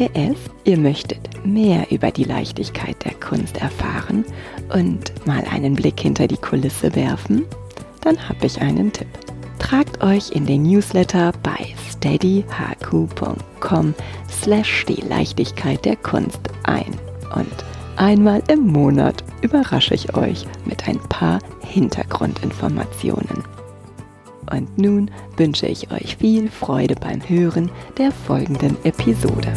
[0.00, 4.24] PS, ihr möchtet mehr über die Leichtigkeit der Kunst erfahren
[4.72, 7.44] und mal einen Blick hinter die Kulisse werfen?
[8.00, 9.08] Dann habe ich einen Tipp.
[9.58, 13.94] Tragt euch in den Newsletter bei steadyhq.com
[14.30, 16.98] slash die Leichtigkeit der Kunst ein.
[17.34, 17.52] Und
[17.96, 23.44] einmal im Monat überrasche ich euch mit ein paar Hintergrundinformationen.
[24.50, 29.52] Und nun wünsche ich euch viel Freude beim Hören der folgenden Episode.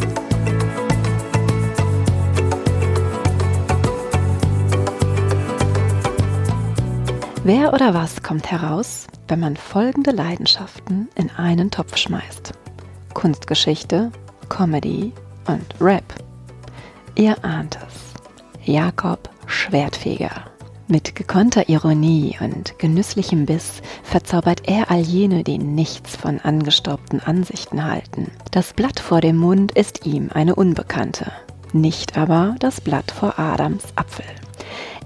[7.46, 12.52] Wer oder was kommt heraus, wenn man folgende Leidenschaften in einen Topf schmeißt?
[13.12, 14.10] Kunstgeschichte,
[14.48, 15.12] Comedy
[15.46, 16.04] und Rap.
[17.16, 18.14] Ihr ahnt es.
[18.64, 20.53] Jakob Schwertfeger.
[20.86, 27.84] Mit gekonnter Ironie und genüsslichem Biss verzaubert er all jene, die nichts von angestaubten Ansichten
[27.84, 28.30] halten.
[28.50, 31.32] Das Blatt vor dem Mund ist ihm eine Unbekannte,
[31.72, 34.26] nicht aber das Blatt vor Adams Apfel.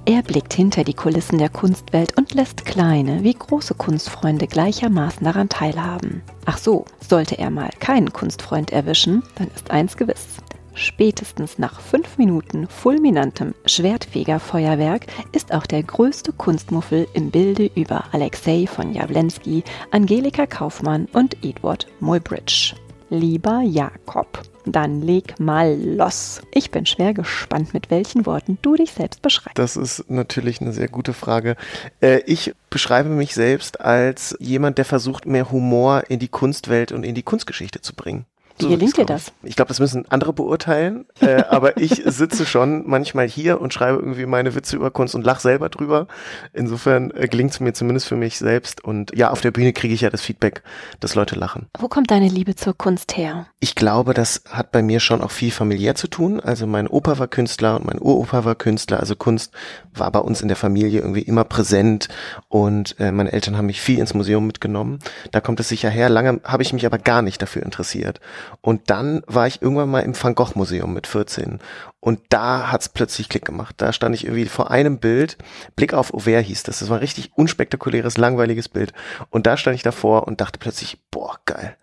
[0.04, 5.48] Er blickt hinter die Kulissen der Kunstwelt und lässt kleine wie große Kunstfreunde gleichermaßen daran
[5.48, 6.22] teilhaben.
[6.44, 10.38] Ach so, sollte er mal keinen Kunstfreund erwischen, dann ist eins gewiss.
[10.78, 18.68] Spätestens nach fünf Minuten fulminantem Schwertfegerfeuerwerk ist auch der größte Kunstmuffel im Bilde über Alexei
[18.68, 22.76] von Jawlensky, Angelika Kaufmann und Edward Muybridge.
[23.10, 26.42] Lieber Jakob, dann leg mal los.
[26.54, 29.58] Ich bin schwer gespannt, mit welchen Worten du dich selbst beschreibst.
[29.58, 31.56] Das ist natürlich eine sehr gute Frage.
[32.00, 37.02] Äh, ich beschreibe mich selbst als jemand, der versucht, mehr Humor in die Kunstwelt und
[37.02, 38.26] in die Kunstgeschichte zu bringen.
[38.58, 39.32] Wie so gelingt dir das?
[39.42, 43.98] Ich glaube, das müssen andere beurteilen, äh, aber ich sitze schon manchmal hier und schreibe
[43.98, 46.06] irgendwie meine Witze über Kunst und lache selber drüber.
[46.52, 49.94] Insofern äh, gelingt es mir zumindest für mich selbst und ja, auf der Bühne kriege
[49.94, 50.62] ich ja das Feedback,
[51.00, 51.66] dass Leute lachen.
[51.78, 53.46] Wo kommt deine Liebe zur Kunst her?
[53.60, 56.40] Ich glaube, das hat bei mir schon auch viel familiär zu tun.
[56.40, 59.00] Also mein Opa war Künstler und mein Uropa war Künstler.
[59.00, 59.52] Also Kunst
[59.94, 62.08] war bei uns in der Familie irgendwie immer präsent
[62.48, 64.98] und äh, meine Eltern haben mich viel ins Museum mitgenommen.
[65.32, 66.08] Da kommt es sicher her.
[66.08, 68.20] Lange habe ich mich aber gar nicht dafür interessiert.
[68.60, 71.60] Und dann war ich irgendwann mal im Van Gogh Museum mit 14
[72.00, 73.74] und da hat's plötzlich Klick gemacht.
[73.78, 75.36] Da stand ich irgendwie vor einem Bild,
[75.76, 76.78] Blick auf Auvert hieß das.
[76.78, 78.92] Das war ein richtig unspektakuläres, langweiliges Bild.
[79.30, 81.76] Und da stand ich davor und dachte plötzlich, boah, geil.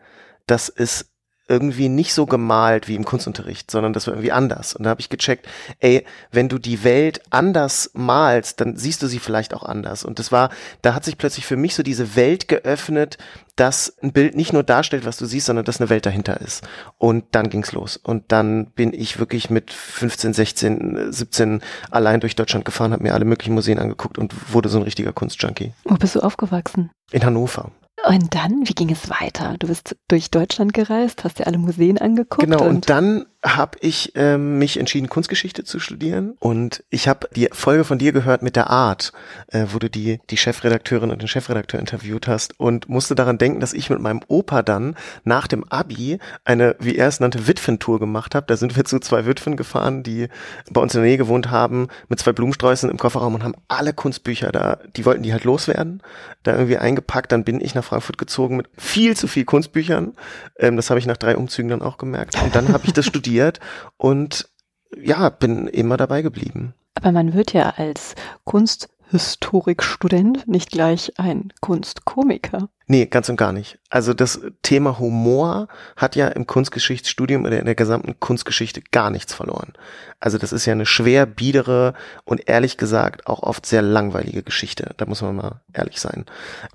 [0.48, 1.10] Das ist
[1.48, 4.74] irgendwie nicht so gemalt wie im Kunstunterricht, sondern das war irgendwie anders.
[4.74, 5.48] Und da habe ich gecheckt,
[5.80, 10.04] ey, wenn du die Welt anders malst, dann siehst du sie vielleicht auch anders.
[10.04, 10.50] Und das war,
[10.82, 13.18] da hat sich plötzlich für mich so diese Welt geöffnet,
[13.56, 16.68] dass ein Bild nicht nur darstellt, was du siehst, sondern dass eine Welt dahinter ist.
[16.98, 17.96] Und dann ging's los.
[17.98, 23.14] Und dann bin ich wirklich mit 15, 16, 17 allein durch Deutschland gefahren, habe mir
[23.14, 25.74] alle möglichen Museen angeguckt und wurde so ein richtiger Kunstjunkie.
[25.84, 26.92] Wo bist du aufgewachsen?
[27.12, 27.72] In Hannover.
[28.06, 29.56] Und dann, wie ging es weiter?
[29.58, 32.44] Du bist durch Deutschland gereist, hast dir alle Museen angeguckt.
[32.44, 36.36] Genau, und, und dann habe ich ähm, mich entschieden, Kunstgeschichte zu studieren.
[36.40, 39.14] Und ich habe die Folge von dir gehört mit der Art,
[39.48, 43.60] äh, wo du die, die Chefredakteurin und den Chefredakteur interviewt hast und musste daran denken,
[43.60, 48.00] dass ich mit meinem Opa dann nach dem Abi eine, wie er es nannte, Witwentour
[48.00, 48.48] gemacht habe.
[48.48, 50.28] Da sind wir zu zwei Witwen gefahren, die
[50.72, 53.94] bei uns in der Nähe gewohnt haben, mit zwei Blumensträußen im Kofferraum und haben alle
[53.94, 56.02] Kunstbücher da, die wollten die halt loswerden,
[56.42, 57.32] da irgendwie eingepackt.
[57.32, 60.14] Dann bin ich nach Frankfurt gezogen mit viel zu viel Kunstbüchern.
[60.58, 62.42] Ähm, das habe ich nach drei Umzügen dann auch gemerkt.
[62.42, 63.60] Und dann habe ich das studiert studiert
[63.98, 64.50] und
[64.98, 66.74] ja, bin immer dabei geblieben.
[66.96, 68.16] Aber man wird ja als
[68.46, 72.70] Kunst Kunsthistorikstudent nicht gleich ein Kunstkomiker?
[72.88, 73.80] Nee, ganz und gar nicht.
[73.90, 79.34] Also das Thema Humor hat ja im Kunstgeschichtsstudium oder in der gesamten Kunstgeschichte gar nichts
[79.34, 79.74] verloren.
[80.20, 81.94] Also das ist ja eine schwer biedere
[82.26, 84.94] und ehrlich gesagt auch oft sehr langweilige Geschichte.
[84.98, 86.26] Da muss man mal ehrlich sein.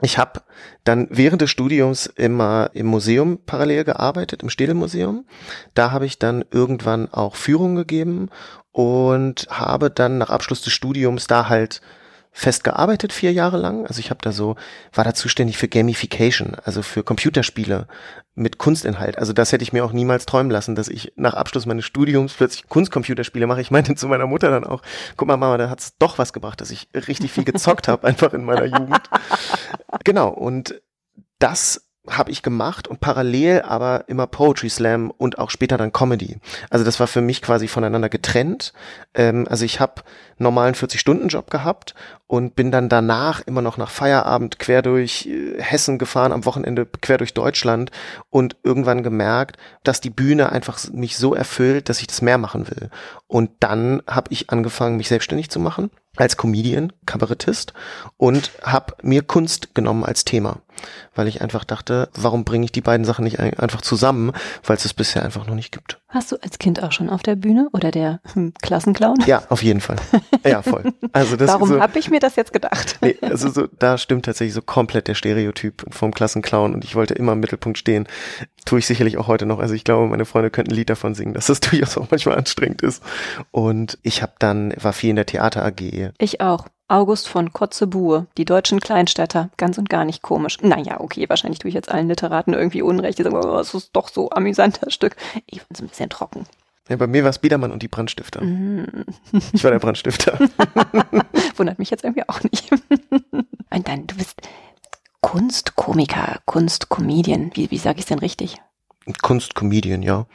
[0.03, 0.41] Ich habe
[0.83, 5.27] dann während des Studiums immer im Museum parallel gearbeitet, im Städelmuseum.
[5.75, 8.31] Da habe ich dann irgendwann auch Führungen gegeben
[8.73, 11.81] und habe dann nach Abschluss des Studiums da halt
[12.33, 13.87] fest gearbeitet vier Jahre lang.
[13.87, 14.57] Also ich habe da so,
[14.93, 17.87] war da zuständig für Gamification, also für Computerspiele
[18.35, 19.19] mit Kunstinhalt.
[19.19, 22.35] Also das hätte ich mir auch niemals träumen lassen, dass ich nach Abschluss meines Studiums
[22.35, 23.61] plötzlich Kunstcomputerspiele mache.
[23.61, 24.83] Ich meinte zu meiner Mutter dann auch,
[25.17, 28.33] guck mal Mama, da hat's doch was gebracht, dass ich richtig viel gezockt habe, einfach
[28.33, 29.01] in meiner Jugend.
[30.05, 30.81] Genau, und
[31.41, 36.39] das habe ich gemacht und parallel aber immer Poetry Slam und auch später dann Comedy.
[36.71, 38.73] Also das war für mich quasi voneinander getrennt.
[39.15, 40.03] Ähm, also ich habe
[40.39, 41.95] normalen 40-Stunden-Job gehabt
[42.27, 46.87] und bin dann danach immer noch nach Feierabend quer durch äh, Hessen gefahren, am Wochenende
[46.87, 47.91] quer durch Deutschland
[48.31, 52.69] und irgendwann gemerkt, dass die Bühne einfach mich so erfüllt, dass ich das mehr machen
[52.71, 52.89] will.
[53.27, 57.73] Und dann habe ich angefangen, mich selbstständig zu machen als Comedian, Kabarettist
[58.17, 60.59] und habe mir Kunst genommen als Thema,
[61.15, 64.33] weil ich einfach dachte, warum bringe ich die beiden Sachen nicht einfach zusammen,
[64.65, 66.01] weil es es bisher einfach noch nicht gibt.
[66.13, 69.19] Hast du als Kind auch schon auf der Bühne oder der hm, Klassenclown?
[69.27, 69.97] Ja, auf jeden Fall.
[70.45, 70.93] Ja, voll.
[71.13, 72.99] Also das Warum so, habe ich mir das jetzt gedacht?
[73.01, 77.15] Nee, also so, da stimmt tatsächlich so komplett der Stereotyp vom Klassenclown und ich wollte
[77.15, 78.09] immer im Mittelpunkt stehen.
[78.65, 79.61] Tue ich sicherlich auch heute noch.
[79.61, 82.39] Also ich glaube, meine Freunde könnten ein Lied davon singen, dass das durchaus auch manchmal
[82.39, 83.03] anstrengend ist.
[83.51, 86.13] Und ich habe dann, war viel in der Theater AG.
[86.19, 86.67] Ich auch.
[86.91, 90.59] August von Kotzebue, die deutschen Kleinstädter, ganz und gar nicht komisch.
[90.61, 93.19] Naja, okay, wahrscheinlich tue ich jetzt allen Literaten irgendwie Unrecht.
[93.19, 95.17] Die sagen, oh, das ist doch so amüsanter Stück.
[95.47, 96.47] Ich finde es ein bisschen trocken.
[96.89, 98.43] Ja, bei mir war es Biedermann und die Brandstifter.
[98.43, 99.05] Mm.
[99.53, 100.37] Ich war der Brandstifter.
[101.57, 102.73] Wundert mich jetzt irgendwie auch nicht.
[103.33, 104.43] und dann, du bist
[105.21, 107.53] Kunstkomiker, Kunstcomedian.
[107.55, 108.57] Wie, wie sage ich es denn richtig?
[109.23, 110.27] Kunstcomedian, ja.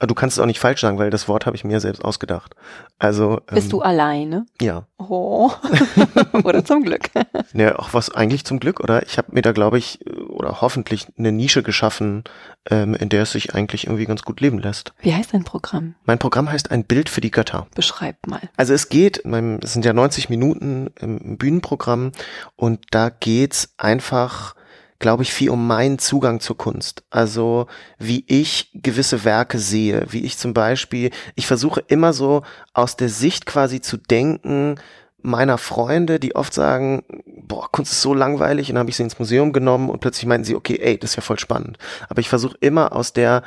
[0.00, 2.04] Ah, du kannst es auch nicht falsch sagen, weil das Wort habe ich mir selbst
[2.04, 2.54] ausgedacht.
[2.98, 4.46] Also bist ähm, du alleine?
[4.60, 4.86] Ja.
[4.98, 5.50] Oh.
[6.44, 7.10] oder zum Glück.
[7.54, 9.02] Ja, auch was eigentlich zum Glück, oder?
[9.04, 12.24] Ich habe mir da, glaube ich, oder hoffentlich eine Nische geschaffen,
[12.70, 14.92] ähm, in der es sich eigentlich irgendwie ganz gut leben lässt.
[15.00, 15.94] Wie heißt dein Programm?
[16.04, 17.66] Mein Programm heißt ein Bild für die Götter.
[17.74, 18.42] Beschreib mal.
[18.56, 22.12] Also es geht, es sind ja 90 Minuten im Bühnenprogramm
[22.54, 24.54] und da geht's einfach
[24.98, 27.04] glaube ich, viel um meinen Zugang zur Kunst.
[27.10, 27.66] Also
[27.98, 32.42] wie ich gewisse Werke sehe, wie ich zum Beispiel, ich versuche immer so
[32.74, 34.76] aus der Sicht quasi zu denken,
[35.20, 39.02] meiner Freunde, die oft sagen, boah, Kunst ist so langweilig und dann habe ich sie
[39.02, 41.78] ins Museum genommen und plötzlich meinten sie, okay, ey, das ist ja voll spannend.
[42.08, 43.42] Aber ich versuche immer aus der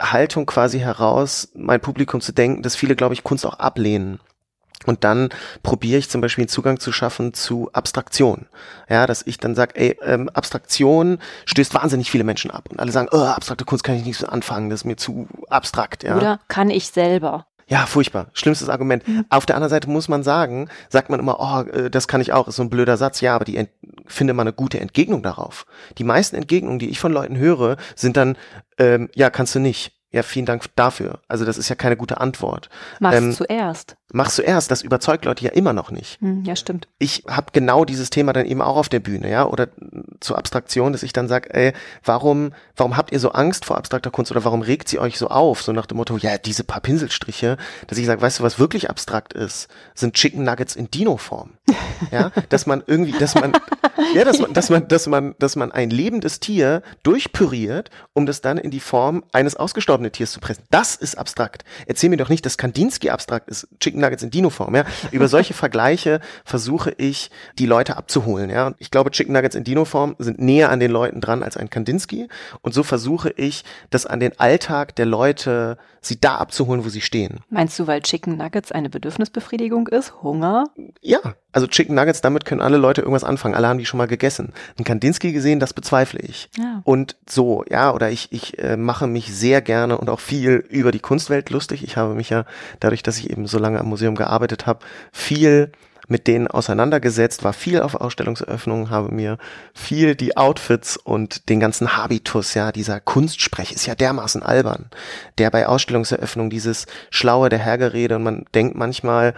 [0.00, 4.20] Haltung quasi heraus, mein Publikum zu denken, dass viele, glaube ich, Kunst auch ablehnen.
[4.86, 5.28] Und dann
[5.62, 8.46] probiere ich zum Beispiel einen Zugang zu schaffen zu Abstraktion.
[8.88, 12.68] Ja, dass ich dann sage, ey, ähm, Abstraktion stößt wahnsinnig viele Menschen ab.
[12.70, 15.28] Und alle sagen, oh, abstrakte Kunst kann ich nicht so anfangen, das ist mir zu
[15.48, 16.02] abstrakt.
[16.02, 16.16] Ja.
[16.16, 17.46] Oder kann ich selber?
[17.68, 18.26] Ja, furchtbar.
[18.34, 19.06] Schlimmstes Argument.
[19.08, 19.24] Mhm.
[19.30, 22.32] Auf der anderen Seite muss man sagen, sagt man immer, oh, äh, das kann ich
[22.32, 23.20] auch, ist so ein blöder Satz.
[23.20, 23.70] Ja, aber die ent
[24.06, 25.64] finde mal eine gute Entgegnung darauf.
[25.96, 28.36] Die meisten Entgegnungen, die ich von Leuten höre, sind dann,
[28.78, 29.92] ähm, ja, kannst du nicht.
[30.12, 31.20] Ja, vielen Dank dafür.
[31.26, 32.68] Also das ist ja keine gute Antwort.
[33.00, 33.96] Mach's ähm, zuerst.
[34.12, 34.70] Mach's zuerst.
[34.70, 36.20] Das überzeugt Leute ja immer noch nicht.
[36.20, 36.86] Hm, ja, stimmt.
[36.98, 39.68] Ich habe genau dieses Thema dann eben auch auf der Bühne, ja, oder
[40.20, 41.72] zur Abstraktion, dass ich dann sage, ey,
[42.04, 45.28] warum, warum habt ihr so Angst vor abstrakter Kunst oder warum regt sie euch so
[45.28, 45.62] auf?
[45.62, 47.56] So nach dem Motto, ja, diese paar Pinselstriche,
[47.86, 51.54] dass ich sage, weißt du, was wirklich abstrakt ist, sind Chicken Nuggets in Dino-Form.
[52.10, 53.52] ja, dass man irgendwie, dass man,
[54.14, 58.42] ja, dass man, dass man, dass man, dass man ein lebendes Tier durchpüriert, um das
[58.42, 60.64] dann in die Form eines ausgestorbenen Tiers zu pressen.
[60.70, 61.64] Das ist abstrakt.
[61.86, 63.68] Erzähl mir doch nicht, dass Kandinsky abstrakt ist.
[63.78, 64.84] Chicken Nuggets in Dino-Form, ja.
[65.12, 68.74] Über solche Vergleiche versuche ich, die Leute abzuholen, ja.
[68.78, 72.28] Ich glaube, Chicken Nuggets in Dino-Form sind näher an den Leuten dran als ein Kandinsky.
[72.62, 77.00] Und so versuche ich, das an den Alltag der Leute, sie da abzuholen, wo sie
[77.00, 77.40] stehen.
[77.48, 80.22] Meinst du, weil Chicken Nuggets eine Bedürfnisbefriedigung ist?
[80.22, 80.64] Hunger?
[81.00, 81.20] Ja,
[81.52, 83.54] also Chicken Nuggets, damit können alle Leute irgendwas anfangen.
[83.54, 84.52] Alle haben die schon mal gegessen.
[84.78, 86.50] Ein Kandinsky gesehen, das bezweifle ich.
[86.58, 86.82] Ja.
[86.84, 90.92] Und so, ja, oder ich, ich äh, mache mich sehr gerne und auch viel über
[90.92, 91.84] die Kunstwelt lustig.
[91.84, 92.44] Ich habe mich ja,
[92.80, 94.80] dadurch, dass ich eben so lange am Museum gearbeitet habe,
[95.12, 95.72] viel
[96.08, 99.38] mit denen auseinandergesetzt, war viel auf Ausstellungseröffnungen, habe mir
[99.72, 104.90] viel die Outfits und den ganzen Habitus, ja, dieser Kunstsprech ist ja dermaßen albern.
[105.38, 109.34] Der bei Ausstellungseröffnungen dieses schlaue der Hergerede und man denkt manchmal,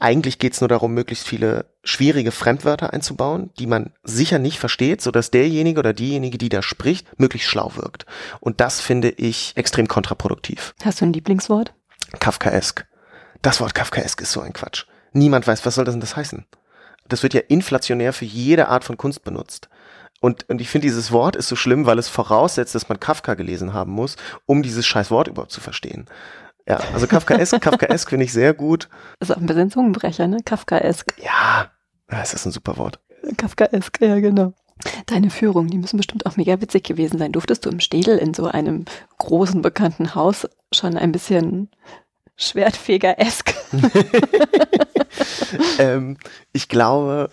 [0.00, 5.00] eigentlich geht es nur darum, möglichst viele schwierige Fremdwörter einzubauen, die man sicher nicht versteht,
[5.00, 8.06] so dass derjenige oder diejenige, die da spricht, möglichst schlau wirkt.
[8.40, 10.74] Und das finde ich extrem kontraproduktiv.
[10.84, 11.72] Hast du ein Lieblingswort?
[12.18, 12.86] Kafkaesk.
[13.42, 14.84] Das Wort Kafkaesk ist so ein Quatsch.
[15.12, 16.44] Niemand weiß, was soll das denn das heißen?
[17.12, 19.68] das wird ja inflationär für jede Art von Kunst benutzt.
[20.20, 23.34] Und, und ich finde, dieses Wort ist so schlimm, weil es voraussetzt, dass man Kafka
[23.34, 24.16] gelesen haben muss,
[24.46, 26.06] um dieses scheiß Wort überhaupt zu verstehen.
[26.70, 28.88] Ja, also Kafkaesk, Kafkaesk finde ich sehr gut.
[29.18, 30.38] Das ist auch ein bisschen Zungenbrecher, ne?
[30.44, 31.14] Kafkaesk.
[31.20, 31.68] Ja,
[32.06, 33.00] es ist ein super Wort.
[33.36, 34.52] Kafkaesk, ja, genau.
[35.06, 37.32] Deine Führung, die müssen bestimmt auch mega witzig gewesen sein.
[37.32, 38.84] Durftest du im Städel in so einem
[39.18, 41.70] großen, bekannten Haus schon ein bisschen
[42.36, 43.52] Schwertfeger-esk?
[45.80, 46.18] ähm,
[46.52, 47.30] ich glaube,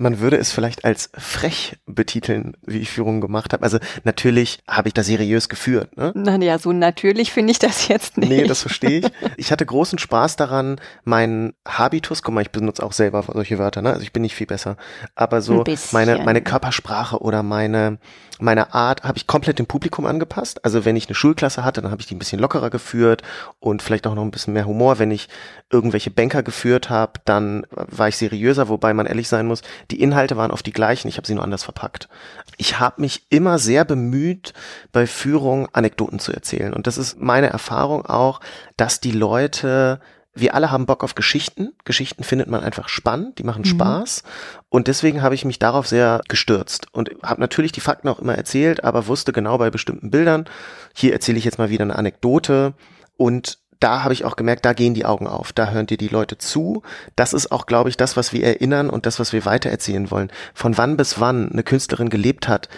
[0.00, 3.62] man würde es vielleicht als frech betiteln, wie ich Führungen gemacht habe.
[3.62, 5.94] Also natürlich habe ich da seriös geführt.
[5.96, 6.12] Ne?
[6.14, 8.30] Naja, so natürlich finde ich das jetzt nicht.
[8.30, 9.06] Nee, das verstehe ich.
[9.36, 13.82] Ich hatte großen Spaß daran, meinen Habitus, guck mal, ich benutze auch selber solche Wörter,
[13.82, 13.90] ne?
[13.90, 14.78] Also ich bin nicht viel besser.
[15.14, 17.98] Aber so meine, meine Körpersprache oder meine,
[18.40, 20.64] meine Art habe ich komplett dem Publikum angepasst.
[20.64, 23.22] Also wenn ich eine Schulklasse hatte, dann habe ich die ein bisschen lockerer geführt
[23.58, 24.98] und vielleicht auch noch ein bisschen mehr Humor.
[24.98, 25.28] Wenn ich
[25.70, 30.36] irgendwelche Banker geführt habe, dann war ich seriöser, wobei man ehrlich sein muss, die Inhalte
[30.36, 32.08] waren oft die gleichen, ich habe sie nur anders verpackt.
[32.56, 34.52] Ich habe mich immer sehr bemüht,
[34.92, 36.72] bei Führung Anekdoten zu erzählen.
[36.72, 38.40] Und das ist meine Erfahrung auch,
[38.76, 40.00] dass die Leute
[40.34, 41.72] wir alle haben Bock auf Geschichten.
[41.84, 43.70] Geschichten findet man einfach spannend, die machen mhm.
[43.70, 44.22] Spaß.
[44.68, 48.36] Und deswegen habe ich mich darauf sehr gestürzt und habe natürlich die Fakten auch immer
[48.36, 50.46] erzählt, aber wusste genau bei bestimmten Bildern,
[50.94, 52.74] hier erzähle ich jetzt mal wieder eine Anekdote
[53.16, 56.08] und da habe ich auch gemerkt, da gehen die Augen auf, da hören dir die
[56.08, 56.82] Leute zu.
[57.16, 60.30] Das ist auch, glaube ich, das, was wir erinnern und das, was wir weitererzählen wollen.
[60.52, 62.68] Von wann bis wann eine Künstlerin gelebt hat,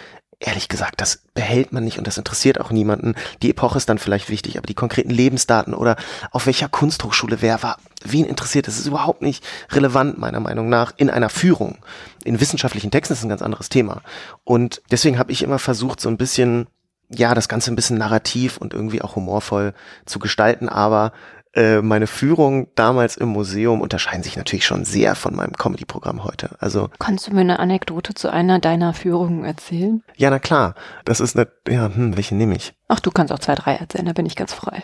[0.43, 3.15] ehrlich gesagt, das behält man nicht und das interessiert auch niemanden.
[3.41, 5.95] Die Epoche ist dann vielleicht wichtig, aber die konkreten Lebensdaten oder
[6.31, 10.93] auf welcher Kunsthochschule wer war, wen interessiert, das ist überhaupt nicht relevant, meiner Meinung nach,
[10.97, 11.77] in einer Führung.
[12.23, 14.01] In wissenschaftlichen Texten ist ein ganz anderes Thema.
[14.43, 16.67] Und deswegen habe ich immer versucht, so ein bisschen
[17.09, 19.73] ja, das Ganze ein bisschen narrativ und irgendwie auch humorvoll
[20.05, 21.11] zu gestalten, aber
[21.53, 26.55] äh, meine Führung damals im Museum unterscheiden sich natürlich schon sehr von meinem Comedy-Programm heute.
[26.59, 30.03] Also kannst du mir eine Anekdote zu einer deiner Führungen erzählen?
[30.15, 30.75] Ja, na klar.
[31.05, 32.73] Das ist eine, ja, hm, welche nehme ich?
[32.87, 34.05] Ach, du kannst auch zwei, drei erzählen.
[34.05, 34.83] Da bin ich ganz frei.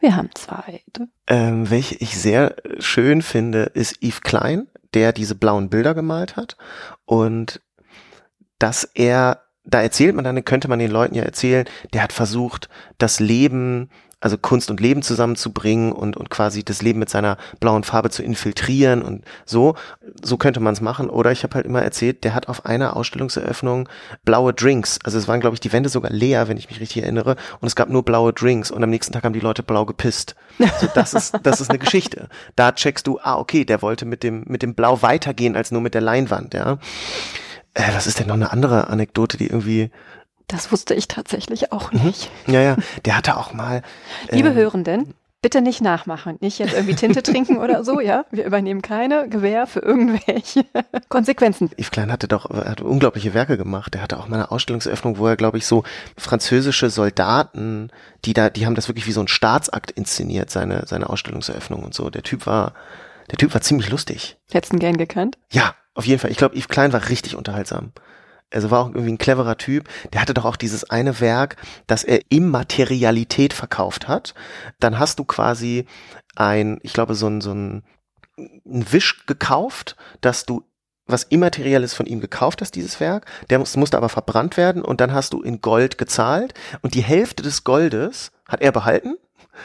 [0.00, 0.82] Wir haben zwei.
[1.26, 6.56] Ähm, welche ich sehr schön finde, ist Yves Klein, der diese blauen Bilder gemalt hat
[7.04, 7.60] und
[8.58, 12.70] dass er da erzählt man dann, könnte man den Leuten ja erzählen, der hat versucht,
[12.96, 17.84] das Leben, also Kunst und Leben zusammenzubringen und, und quasi das Leben mit seiner blauen
[17.84, 19.76] Farbe zu infiltrieren und so.
[20.22, 21.08] So könnte man es machen.
[21.08, 23.88] Oder ich habe halt immer erzählt, der hat auf einer Ausstellungseröffnung
[24.24, 24.98] blaue Drinks.
[25.04, 27.36] Also es waren, glaube ich, die Wände sogar leer, wenn ich mich richtig erinnere.
[27.60, 28.72] Und es gab nur blaue Drinks.
[28.72, 30.34] Und am nächsten Tag haben die Leute blau gepisst.
[30.80, 32.28] So, das ist, das ist eine Geschichte.
[32.56, 35.80] Da checkst du, ah, okay, der wollte mit dem, mit dem Blau weitergehen als nur
[35.80, 36.78] mit der Leinwand, ja.
[37.74, 39.90] Äh, was ist denn noch eine andere Anekdote, die irgendwie.
[40.48, 42.06] Das wusste ich tatsächlich auch mhm.
[42.06, 42.30] nicht.
[42.46, 42.76] Ja, ja.
[43.04, 43.82] Der hatte auch mal.
[44.30, 46.38] Liebe äh, Hörenden, bitte nicht nachmachen.
[46.40, 48.24] Nicht jetzt irgendwie Tinte trinken oder so, ja?
[48.30, 50.64] Wir übernehmen keine Gewähr für irgendwelche
[51.10, 51.70] Konsequenzen.
[51.76, 53.94] Yves Klein hatte doch hat unglaubliche Werke gemacht.
[53.94, 55.84] Er hatte auch mal eine Ausstellungseröffnung, wo er, glaube ich, so
[56.16, 57.90] französische Soldaten,
[58.24, 61.94] die da, die haben das wirklich wie so ein Staatsakt inszeniert, seine, seine Ausstellungseröffnung und
[61.94, 62.08] so.
[62.08, 62.72] Der Typ war,
[63.30, 64.38] der Typ war ziemlich lustig.
[64.50, 65.36] Hättest du ihn gern gekannt?
[65.52, 66.30] Ja, auf jeden Fall.
[66.30, 67.92] Ich glaube, Yves Klein war richtig unterhaltsam.
[68.50, 69.88] Also war auch irgendwie ein cleverer Typ.
[70.12, 74.34] Der hatte doch auch dieses eine Werk, das er Immaterialität verkauft hat.
[74.80, 75.86] Dann hast du quasi
[76.34, 77.82] ein, ich glaube, so ein, so ein,
[78.38, 80.64] ein Wisch gekauft, dass du
[81.06, 83.26] was Immaterielles von ihm gekauft hast, dieses Werk.
[83.50, 87.02] Der muss, musste aber verbrannt werden und dann hast du in Gold gezahlt und die
[87.02, 89.16] Hälfte des Goldes hat er behalten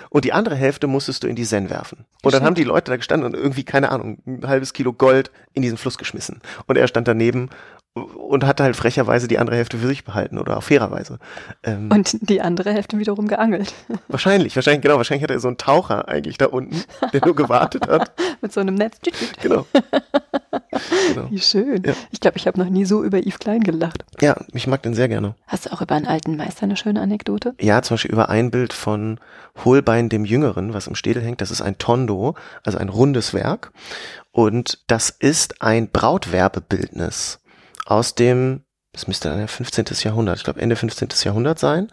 [0.10, 2.06] und die andere Hälfte musstest du in die Sen werfen.
[2.24, 5.32] Und dann haben die Leute da gestanden und irgendwie, keine Ahnung, ein halbes Kilo Gold
[5.54, 6.42] in diesen Fluss geschmissen.
[6.66, 7.50] Und er stand daneben
[7.96, 11.20] und hatte halt frecherweise die andere Hälfte für sich behalten oder auch fairerweise.
[11.64, 13.74] Ähm, und die andere Hälfte wiederum geangelt.
[14.08, 16.84] Wahrscheinlich, wahrscheinlich, genau, wahrscheinlich hat er so einen Taucher eigentlich da unten,
[17.14, 18.12] der nur gewartet hat.
[18.42, 18.98] Mit so einem Netz.
[19.42, 19.66] genau.
[21.14, 21.28] genau.
[21.30, 21.84] Wie schön.
[21.84, 21.94] Ja.
[22.12, 24.04] Ich glaube, ich habe noch nie so über Yves Klein gelacht.
[24.22, 25.36] Ja, ich mag den sehr gerne.
[25.48, 27.54] Hast du auch über einen alten Meister eine schöne Anekdote?
[27.60, 29.20] Ja, zum Beispiel über ein Bild von
[29.64, 31.42] Holbein dem Jüngeren, was im Städel hängt.
[31.42, 33.72] Das ist ein Tondo, also ein rundes Werk.
[34.32, 37.40] Und das ist ein Brautwerbebildnis
[37.86, 38.62] aus dem,
[38.92, 39.86] das müsste dann ja 15.
[40.02, 41.10] Jahrhundert, ich glaube Ende 15.
[41.24, 41.90] Jahrhundert sein.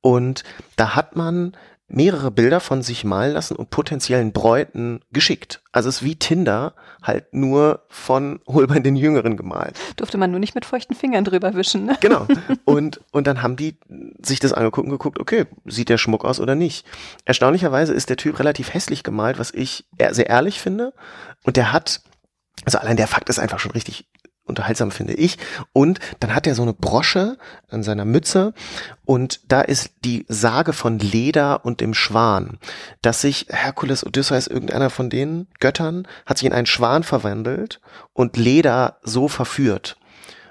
[0.00, 0.44] Und
[0.76, 1.56] da hat man
[1.88, 5.62] mehrere Bilder von sich malen lassen und potenziellen Bräuten geschickt.
[5.72, 9.78] Also es ist wie Tinder, halt nur von Holbein den Jüngeren gemalt.
[9.96, 11.86] Durfte man nur nicht mit feuchten Fingern drüber wischen.
[11.86, 11.96] Ne?
[12.00, 12.26] Genau.
[12.66, 13.78] Und, und dann haben die
[14.22, 16.86] sich das angeguckt und geguckt, okay, sieht der Schmuck aus oder nicht.
[17.24, 20.92] Erstaunlicherweise ist der Typ relativ hässlich gemalt, was ich sehr ehrlich finde.
[21.44, 22.02] Und der hat,
[22.66, 24.06] also allein der Fakt ist einfach schon richtig
[24.48, 25.38] unterhaltsam finde ich.
[25.72, 27.38] Und dann hat er so eine Brosche
[27.68, 28.54] an seiner Mütze
[29.04, 32.58] und da ist die Sage von Leda und dem Schwan,
[33.02, 37.80] dass sich Herkules, Odysseus, irgendeiner von den Göttern, hat sich in einen Schwan verwandelt
[38.12, 39.96] und Leda so verführt.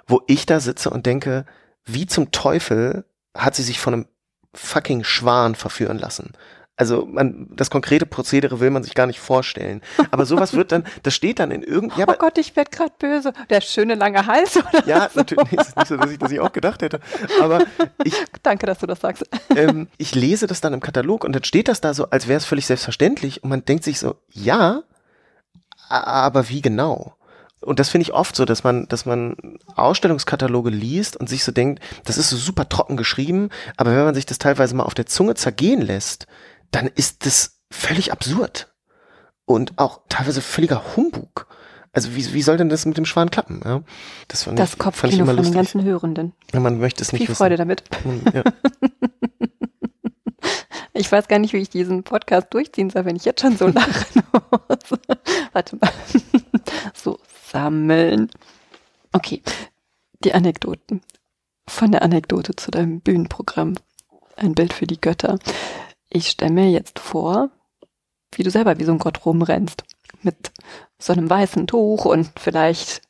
[0.07, 1.45] Wo ich da sitze und denke,
[1.85, 4.05] wie zum Teufel hat sie sich von einem
[4.53, 6.33] fucking Schwan verführen lassen?
[6.77, 9.81] Also man, das konkrete Prozedere will man sich gar nicht vorstellen.
[10.11, 12.01] Aber sowas wird dann, das steht dann in irgendeinem.
[12.01, 13.33] Ja, oh Gott, ich werd gerade böse.
[13.49, 15.19] Der schöne lange Hals oder Ja, so.
[15.19, 16.99] natürlich nicht so, dass ich, dass ich auch gedacht hätte.
[17.41, 17.63] Aber
[18.03, 18.13] ich.
[18.43, 19.25] Danke, dass du das sagst.
[19.55, 22.37] Ähm, ich lese das dann im Katalog und dann steht das da so, als wäre
[22.37, 24.83] es völlig selbstverständlich und man denkt sich so, ja,
[25.89, 27.15] aber wie genau?
[27.61, 29.35] Und das finde ich oft so, dass man, dass man
[29.75, 34.15] Ausstellungskataloge liest und sich so denkt, das ist so super trocken geschrieben, aber wenn man
[34.15, 36.27] sich das teilweise mal auf der Zunge zergehen lässt,
[36.71, 38.73] dann ist das völlig absurd.
[39.45, 41.47] Und auch teilweise völliger Humbug.
[41.93, 43.61] Also wie, wie soll denn das mit dem Schwan klappen?
[43.63, 43.81] Ja,
[44.27, 45.53] das fand das ich, Kopfkino fand ich immer von lustig.
[45.53, 46.33] den ganzen Hörenden.
[46.53, 47.37] Ja, man möchte es nicht Viel wissen.
[47.37, 47.83] Freude damit.
[48.33, 48.43] Ja.
[50.93, 53.67] Ich weiß gar nicht, wie ich diesen Podcast durchziehen soll, wenn ich jetzt schon so
[53.67, 54.99] lachen muss.
[55.53, 55.91] Warte mal.
[56.95, 57.19] So,
[57.51, 58.29] sammeln.
[59.13, 59.43] Okay,
[60.23, 61.01] die Anekdoten.
[61.69, 63.75] Von der Anekdote zu deinem Bühnenprogramm.
[64.35, 65.37] Ein Bild für die Götter
[66.09, 67.49] ich stelle mir jetzt vor,
[68.33, 69.83] wie du selber wie so ein Gott rumrennst.
[70.23, 70.51] Mit
[70.99, 73.01] so einem weißen Tuch und vielleicht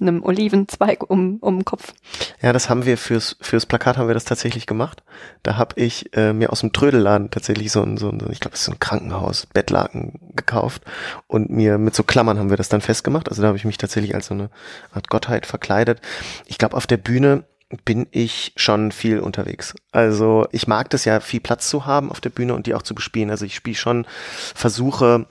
[0.00, 1.94] einem Olivenzweig um, um den Kopf.
[2.42, 5.02] Ja, das haben wir fürs, fürs Plakat haben wir das tatsächlich gemacht.
[5.42, 8.54] Da habe ich äh, mir aus dem Trödelladen tatsächlich so ein, so ein ich glaube,
[8.54, 10.82] es ist so ein Krankenhaus, Bettlaken gekauft
[11.28, 13.28] und mir mit so Klammern haben wir das dann festgemacht.
[13.28, 14.50] Also da habe ich mich tatsächlich als so eine
[14.92, 16.00] Art Gottheit verkleidet.
[16.46, 17.44] Ich glaube, auf der Bühne
[17.84, 19.74] bin ich schon viel unterwegs.
[19.92, 22.82] Also ich mag das ja, viel Platz zu haben auf der Bühne und die auch
[22.82, 23.30] zu bespielen.
[23.30, 24.06] Also ich spiele schon,
[24.54, 25.26] versuche,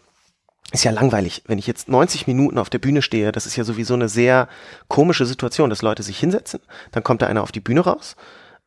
[0.72, 3.64] ist ja langweilig, wenn ich jetzt 90 Minuten auf der Bühne stehe, das ist ja
[3.64, 4.48] sowieso eine sehr
[4.88, 8.16] komische Situation, dass Leute sich hinsetzen, dann kommt da einer auf die Bühne raus,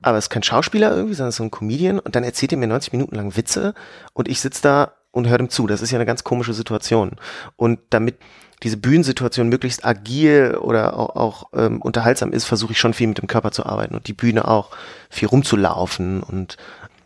[0.02, 2.68] aber es ist kein Schauspieler irgendwie, sondern so ein Comedian und dann erzählt er mir
[2.68, 3.74] 90 Minuten lang Witze
[4.12, 5.66] und ich sitze da und höre ihm zu.
[5.66, 7.16] Das ist ja eine ganz komische Situation.
[7.56, 8.18] Und damit
[8.62, 13.18] diese Bühnensituation möglichst agil oder auch, auch ähm, unterhaltsam ist, versuche ich schon viel mit
[13.18, 14.70] dem Körper zu arbeiten und die Bühne auch
[15.10, 16.56] viel rumzulaufen und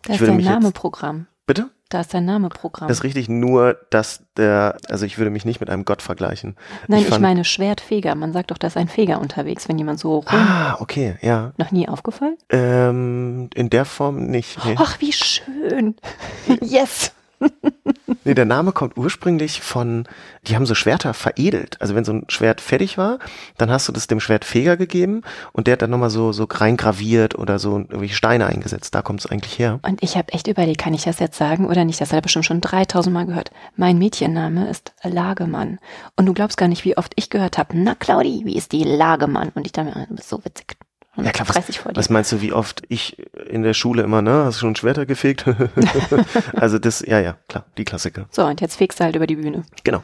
[0.02, 1.26] da ich ist dein Name Programm.
[1.46, 1.70] Bitte?
[1.88, 2.86] Da ist dein Name Programm.
[2.86, 6.56] Das ist richtig, nur dass der, also ich würde mich nicht mit einem Gott vergleichen.
[6.86, 8.14] Nein, ich, ich meine Schwertfeger.
[8.14, 10.24] Man sagt doch, da ist ein Feger unterwegs, wenn jemand so rum.
[10.28, 11.52] Ah, okay, ja.
[11.56, 12.36] Noch nie aufgefallen?
[12.48, 14.64] Ähm, in der Form nicht.
[14.64, 14.76] Nee.
[14.78, 15.96] Ach, wie schön.
[16.60, 17.12] yes
[18.24, 20.06] nee, der Name kommt ursprünglich von,
[20.46, 21.80] die haben so Schwerter veredelt.
[21.80, 23.18] Also wenn so ein Schwert fertig war,
[23.56, 25.22] dann hast du das dem Schwertfeger gegeben
[25.52, 28.94] und der hat dann nochmal so, so reingraviert oder so irgendwelche Steine eingesetzt.
[28.94, 29.80] Da kommt es eigentlich her.
[29.82, 32.00] Und ich habe echt überlegt, kann ich das jetzt sagen oder nicht?
[32.00, 33.50] Das hat er bestimmt schon 3000 Mal gehört.
[33.76, 35.78] Mein Mädchenname ist Lagemann.
[36.16, 38.84] Und du glaubst gar nicht, wie oft ich gehört habe, na Claudi, wie ist die
[38.84, 39.50] Lagemann?
[39.54, 40.76] Und ich dachte mir, du bist so witzig.
[41.24, 43.16] Ja klar, was, was meinst du, wie oft ich
[43.48, 45.44] in der Schule immer, ne, hast du schon Schwerter gefegt?
[46.54, 48.26] also das, ja, ja, klar, die Klassiker.
[48.30, 49.62] So, und jetzt fegst du halt über die Bühne.
[49.84, 50.02] Genau.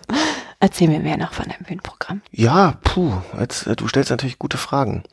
[0.58, 2.22] Erzähl mir mehr noch von deinem Bühnenprogramm.
[2.30, 5.04] Ja, puh, jetzt, äh, du stellst natürlich gute Fragen.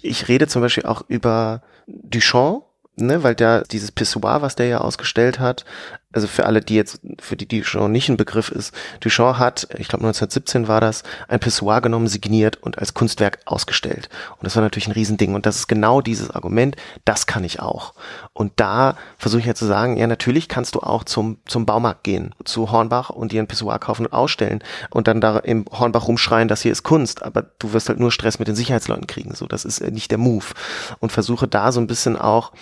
[0.00, 2.64] Ich rede zum Beispiel auch über Duchamp,
[2.96, 5.64] ne, weil der dieses Pissoir, was der ja ausgestellt hat,
[6.12, 9.88] also für alle, die jetzt, für die Duchamp nicht ein Begriff ist, Duchamp hat, ich
[9.88, 14.08] glaube 1917 war das, ein Pissoir genommen, signiert und als Kunstwerk ausgestellt.
[14.38, 15.34] Und das war natürlich ein Riesending.
[15.34, 17.94] Und das ist genau dieses Argument, das kann ich auch.
[18.32, 22.02] Und da versuche ich ja zu sagen, ja, natürlich kannst du auch zum, zum Baumarkt
[22.02, 26.08] gehen, zu Hornbach und dir ein Pissoir kaufen und ausstellen und dann da im Hornbach
[26.08, 29.34] rumschreien, das hier ist Kunst, aber du wirst halt nur Stress mit den Sicherheitsleuten kriegen.
[29.34, 30.46] So, das ist nicht der Move.
[30.98, 32.52] Und versuche da so ein bisschen auch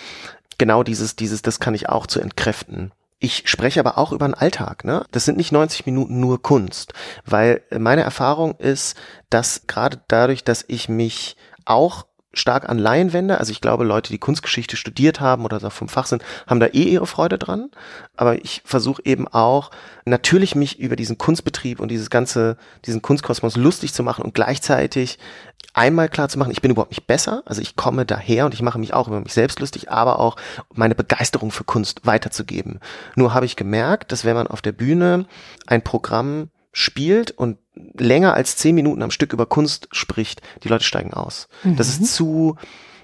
[0.59, 2.91] genau dieses, dieses, das kann ich auch zu entkräften.
[3.19, 4.85] Ich spreche aber auch über den Alltag.
[4.85, 5.05] Ne?
[5.11, 6.93] Das sind nicht 90 Minuten nur Kunst,
[7.25, 8.97] weil meine Erfahrung ist,
[9.29, 13.39] dass gerade dadurch, dass ich mich auch stark an Laien wende.
[13.39, 16.83] Also ich glaube, Leute, die Kunstgeschichte studiert haben oder vom Fach sind, haben da eh
[16.83, 17.71] ihre Freude dran.
[18.15, 19.71] Aber ich versuche eben auch
[20.05, 25.17] natürlich mich über diesen Kunstbetrieb und dieses ganze, diesen Kunstkosmos lustig zu machen und gleichzeitig
[25.79, 28.61] einmal klar zu machen, ich bin überhaupt nicht besser, also ich komme daher und ich
[28.61, 30.35] mache mich auch über mich selbst lustig, aber auch
[30.73, 32.81] meine Begeisterung für Kunst weiterzugeben.
[33.15, 35.25] Nur habe ich gemerkt, dass wenn man auf der Bühne
[35.67, 40.83] ein Programm spielt und länger als zehn Minuten am Stück über Kunst spricht, die Leute
[40.83, 41.47] steigen aus.
[41.63, 41.77] Mhm.
[41.77, 42.57] Das ist zu,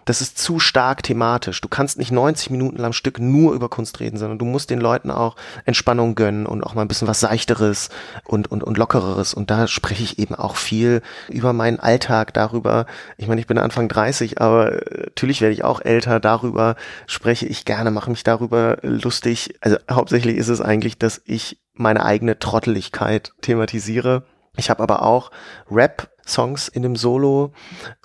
[0.06, 1.60] das ist zu stark thematisch.
[1.62, 4.80] Du kannst nicht 90 Minuten lang Stück nur über Kunst reden, sondern du musst den
[4.80, 7.90] Leuten auch Entspannung gönnen und auch mal ein bisschen was Seichteres
[8.24, 9.34] und, und, und Lockereres.
[9.34, 12.86] Und da spreche ich eben auch viel über meinen Alltag, darüber,
[13.18, 16.76] ich meine, ich bin Anfang 30, aber natürlich werde ich auch älter, darüber
[17.08, 19.56] spreche ich gerne, mache mich darüber lustig.
[19.62, 24.24] Also hauptsächlich ist es eigentlich, dass ich meine eigene Trotteligkeit thematisiere.
[24.56, 25.32] Ich habe aber auch
[25.70, 27.54] Rap Songs in dem Solo,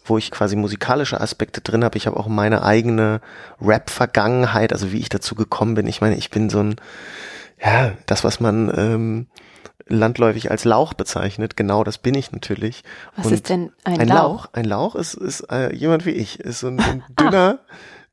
[0.05, 1.97] wo ich quasi musikalische Aspekte drin habe.
[1.97, 3.21] Ich habe auch meine eigene
[3.61, 5.87] Rap-Vergangenheit, also wie ich dazu gekommen bin.
[5.87, 6.77] Ich meine, ich bin so ein,
[7.63, 9.27] ja, das, was man ähm,
[9.87, 11.57] landläufig als Lauch bezeichnet.
[11.57, 12.85] Genau, das bin ich natürlich.
[13.17, 14.17] Was Und ist denn ein, ein Lauch?
[14.17, 14.49] Lauch?
[14.53, 17.61] Ein Lauch ist, ist äh, jemand wie ich, ist so ein, ein dünner,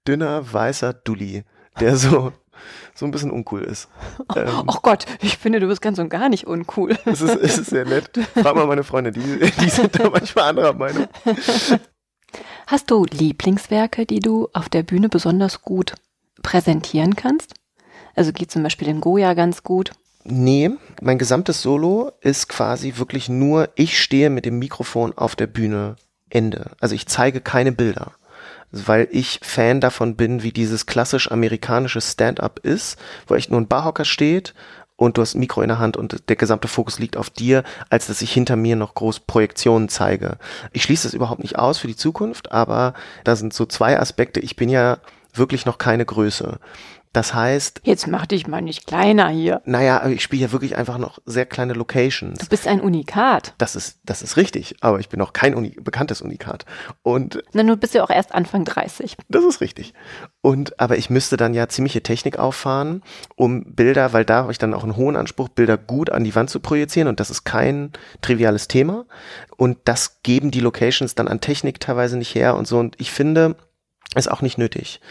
[0.08, 1.44] dünner, weißer Dulli,
[1.80, 2.34] der so
[2.94, 3.88] so ein bisschen uncool ist.
[4.30, 6.98] Oh, ähm, oh Gott, ich finde, du bist ganz und gar nicht uncool.
[7.06, 8.10] Es ist, es ist sehr nett.
[8.34, 11.08] Frag mal meine Freunde, die, die sind da manchmal anderer Meinung.
[12.68, 15.94] Hast du Lieblingswerke, die du auf der Bühne besonders gut
[16.44, 17.54] präsentieren kannst?
[18.16, 19.92] Also geht zum Beispiel in Goya ganz gut.
[20.26, 25.48] Nee, mein gesamtes Solo ist quasi wirklich nur, ich stehe mit dem Mikrofon auf der
[25.48, 25.96] Bühne.
[26.30, 26.72] Ende.
[26.80, 28.12] Also ich zeige keine Bilder
[28.86, 33.68] weil ich Fan davon bin, wie dieses klassisch amerikanische Stand-up ist, wo echt nur ein
[33.68, 34.54] Barhocker steht
[34.98, 37.64] und du hast ein Mikro in der Hand und der gesamte Fokus liegt auf dir,
[37.90, 40.38] als dass ich hinter mir noch groß Projektionen zeige.
[40.74, 44.40] Ich schließe das überhaupt nicht aus für die Zukunft, aber da sind so zwei Aspekte.
[44.40, 44.98] Ich bin ja
[45.34, 46.60] wirklich noch keine Größe.
[47.14, 47.82] Das heißt.
[47.84, 49.62] Jetzt mach dich mal nicht kleiner hier.
[49.66, 52.38] Naja, ich spiele ja wirklich einfach noch sehr kleine Locations.
[52.38, 53.54] Du bist ein Unikat.
[53.58, 56.66] Das ist, das ist richtig, aber ich bin noch kein Uni bekanntes Unikat.
[57.04, 57.44] Und.
[57.54, 59.18] Na, du bist ja auch erst Anfang 30.
[59.30, 59.94] Das ist richtig.
[60.42, 63.02] Und, aber ich müsste dann ja ziemliche Technik auffahren,
[63.36, 66.36] um Bilder, weil da habe ich dann auch einen hohen Anspruch, Bilder gut an die
[66.36, 67.92] Wand zu projizieren und das ist kein
[68.22, 69.06] triviales Thema.
[69.58, 72.78] Und das geben die Locations dann an Technik teilweise nicht her und so.
[72.78, 73.56] Und ich finde,
[74.16, 75.02] ist auch nicht nötig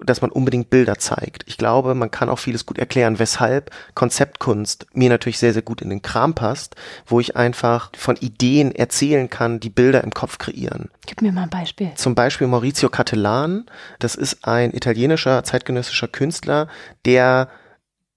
[0.00, 1.42] dass man unbedingt Bilder zeigt.
[1.46, 5.82] Ich glaube, man kann auch vieles gut erklären, weshalb Konzeptkunst mir natürlich sehr, sehr gut
[5.82, 10.38] in den Kram passt, wo ich einfach von Ideen erzählen kann, die Bilder im Kopf
[10.38, 10.90] kreieren.
[11.06, 11.92] Gib mir mal ein Beispiel.
[11.96, 13.66] Zum Beispiel Maurizio Cattelan.
[13.98, 16.68] Das ist ein italienischer zeitgenössischer Künstler,
[17.04, 17.48] der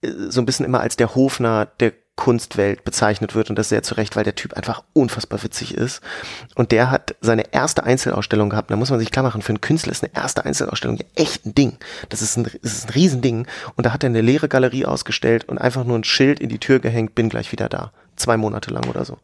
[0.02, 3.84] äh, so ein bisschen immer als der Hofner der Kunstwelt bezeichnet wird und das sehr
[3.84, 6.02] zu Recht, weil der Typ einfach unfassbar witzig ist.
[6.56, 8.70] Und der hat seine erste Einzelausstellung gehabt.
[8.70, 11.46] Da muss man sich klar machen, für einen Künstler ist eine erste Einzelausstellung ja echt
[11.46, 11.78] ein Ding.
[12.10, 13.48] Das ist ein, das ist ein Riesending.
[13.76, 16.60] Und da hat er eine leere Galerie ausgestellt und einfach nur ein Schild in die
[16.60, 17.92] Tür gehängt, bin gleich wieder da.
[18.18, 19.18] Zwei Monate lang oder so.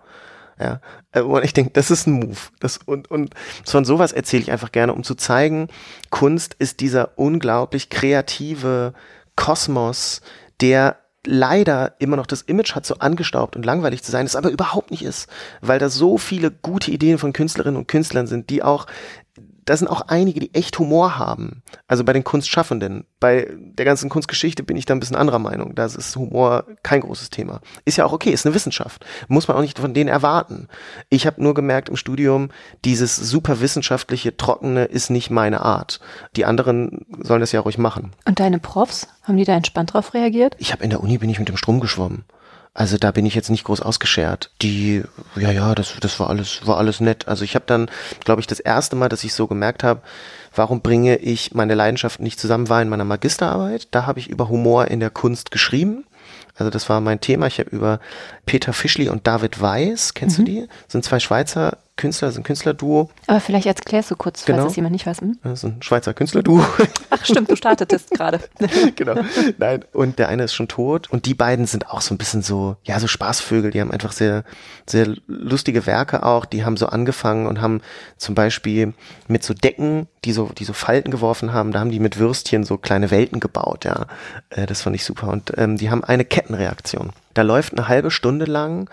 [0.60, 2.38] Ja, äh, und ich denke, das ist ein Move.
[2.60, 5.68] Das, und, und von sowas erzähle ich einfach gerne, um zu zeigen,
[6.10, 8.94] Kunst ist dieser unglaublich kreative
[9.36, 10.22] Kosmos,
[10.60, 14.50] der leider immer noch das Image hat, so angestaubt und langweilig zu sein, es aber
[14.50, 15.30] überhaupt nicht ist,
[15.62, 18.88] weil da so viele gute Ideen von Künstlerinnen und Künstlern sind, die auch
[19.68, 21.62] da sind auch einige, die echt Humor haben.
[21.88, 23.06] Also bei den Kunstschaffenden.
[23.20, 25.76] Bei der ganzen Kunstgeschichte bin ich da ein bisschen anderer Meinung.
[25.76, 27.60] Da ist Humor kein großes Thema.
[27.84, 29.06] Ist ja auch okay, ist eine Wissenschaft.
[29.28, 30.70] Muss man auch nicht von denen erwarten.
[31.10, 32.50] Ich habe nur gemerkt im Studium,
[32.86, 36.00] dieses super wissenschaftliche, trockene ist nicht meine Art.
[36.38, 38.14] Die anderen sollen das ja ruhig machen.
[38.26, 40.56] Und deine Profs, haben die da entspannt drauf reagiert?
[40.60, 42.24] Ich habe in der Uni bin ich mit dem Strom geschwommen.
[42.78, 44.52] Also da bin ich jetzt nicht groß ausgeschert.
[44.62, 45.02] Die,
[45.36, 47.28] ja, ja, das, das war alles, war alles nett.
[47.28, 47.90] Also ich habe dann,
[48.24, 50.02] glaube ich, das erste Mal, dass ich so gemerkt habe,
[50.54, 53.88] warum bringe ich meine Leidenschaften nicht zusammen, war in meiner Magisterarbeit.
[53.90, 56.06] Da habe ich über Humor in der Kunst geschrieben.
[56.54, 57.48] Also das war mein Thema.
[57.48, 58.00] Ich habe über
[58.46, 60.46] Peter Fischli und David Weiß, kennst mhm.
[60.46, 60.68] du die?
[60.68, 63.10] Das sind zwei Schweizer Künstler, sind Künstlerduo.
[63.26, 64.60] Aber vielleicht erklärst du kurz, genau.
[64.60, 65.22] falls das jemand nicht weiß.
[65.22, 65.38] Hm?
[65.44, 66.64] Das ist ein Schweizer Künstlerduo.
[67.10, 68.40] Ach stimmt, du startetest gerade.
[68.96, 69.16] genau.
[69.58, 72.42] Nein, und der eine ist schon tot und die beiden sind auch so ein bisschen
[72.42, 74.44] so, ja, so Spaßvögel, die haben einfach sehr,
[74.86, 77.82] sehr lustige Werke auch, die haben so angefangen und haben
[78.18, 78.94] zum Beispiel
[79.28, 82.64] mit so Decken, die so, die so Falten geworfen haben, da haben die mit Würstchen
[82.64, 84.06] so kleine Welten gebaut, ja.
[84.50, 87.12] Äh, das fand ich super und ähm, die haben eine Kettenreaktion.
[87.34, 88.90] Da läuft eine halbe Stunde lang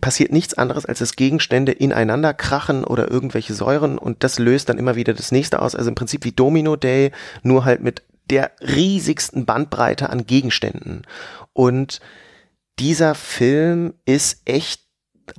[0.00, 4.78] passiert nichts anderes, als dass Gegenstände ineinander krachen oder irgendwelche Säuren und das löst dann
[4.78, 5.74] immer wieder das nächste aus.
[5.74, 11.02] Also im Prinzip wie Domino Day, nur halt mit der riesigsten Bandbreite an Gegenständen.
[11.52, 12.00] Und
[12.78, 14.82] dieser Film ist echt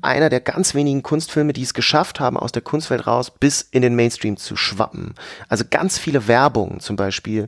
[0.02, 3.82] einer der ganz wenigen Kunstfilme, die es geschafft haben, aus der Kunstwelt raus bis in
[3.82, 5.16] den Mainstream zu schwappen.
[5.48, 7.48] Also ganz viele Werbungen zum Beispiel,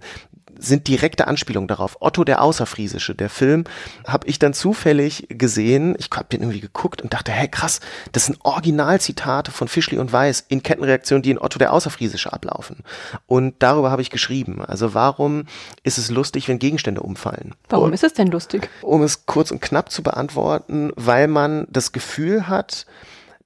[0.57, 1.97] sind direkte Anspielungen darauf.
[1.99, 3.63] Otto der Außerfriesische, der Film,
[4.05, 5.95] habe ich dann zufällig gesehen.
[5.99, 7.79] Ich habe den irgendwie geguckt und dachte, hey krass,
[8.11, 12.83] das sind Originalzitate von Fischli und Weiß in Kettenreaktionen, die in Otto der Außerfriesische ablaufen.
[13.27, 14.63] Und darüber habe ich geschrieben.
[14.63, 15.45] Also warum
[15.83, 17.55] ist es lustig, wenn Gegenstände umfallen?
[17.69, 18.69] Warum und, ist es denn lustig?
[18.81, 22.85] Um es kurz und knapp zu beantworten, weil man das Gefühl hat,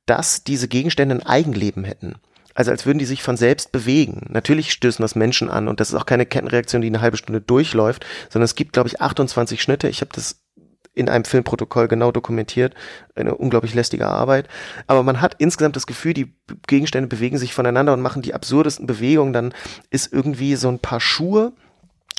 [0.05, 2.15] dass diese Gegenstände ein Eigenleben hätten
[2.55, 4.25] also als würden die sich von selbst bewegen.
[4.29, 7.41] Natürlich stößen das Menschen an und das ist auch keine Kettenreaktion, die eine halbe Stunde
[7.41, 9.89] durchläuft, sondern es gibt, glaube ich, 28 Schnitte.
[9.89, 10.41] Ich habe das
[10.95, 12.73] in einem Filmprotokoll genau dokumentiert.
[13.15, 14.47] Eine unglaublich lästige Arbeit.
[14.87, 16.33] Aber man hat insgesamt das Gefühl, die
[16.67, 19.33] Gegenstände bewegen sich voneinander und machen die absurdesten Bewegungen.
[19.33, 19.53] Dann
[19.89, 21.51] ist irgendwie so ein paar Schuhe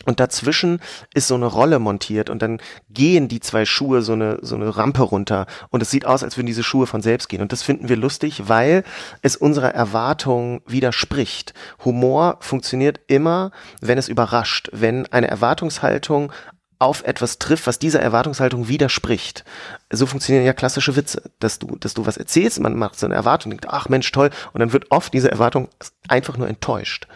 [0.05, 0.81] und dazwischen
[1.15, 4.77] ist so eine Rolle montiert und dann gehen die zwei Schuhe so eine, so eine
[4.77, 7.41] Rampe runter und es sieht aus, als würden diese Schuhe von selbst gehen.
[7.41, 8.85] Und das finden wir lustig, weil
[9.23, 11.55] es unserer Erwartung widerspricht.
[11.85, 16.33] Humor funktioniert immer, wenn es überrascht, wenn eine Erwartungshaltung
[16.79, 19.45] auf etwas trifft, was dieser Erwartungshaltung widerspricht.
[19.91, 23.15] So funktionieren ja klassische Witze, dass du, dass du was erzählst, man macht so eine
[23.15, 25.71] Erwartung, denkt, ach Mensch, toll, und dann wird oft diese Erwartung
[26.07, 27.07] einfach nur enttäuscht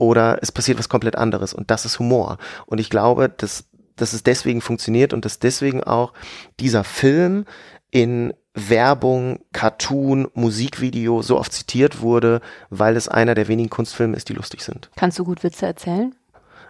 [0.00, 2.38] oder es passiert was komplett anderes und das ist Humor.
[2.64, 3.64] Und ich glaube, dass,
[3.96, 6.14] dass es deswegen funktioniert und dass deswegen auch
[6.58, 7.44] dieser Film
[7.90, 14.30] in Werbung, Cartoon, Musikvideo so oft zitiert wurde, weil es einer der wenigen Kunstfilme ist,
[14.30, 14.90] die lustig sind.
[14.96, 16.14] Kannst du gut Witze erzählen?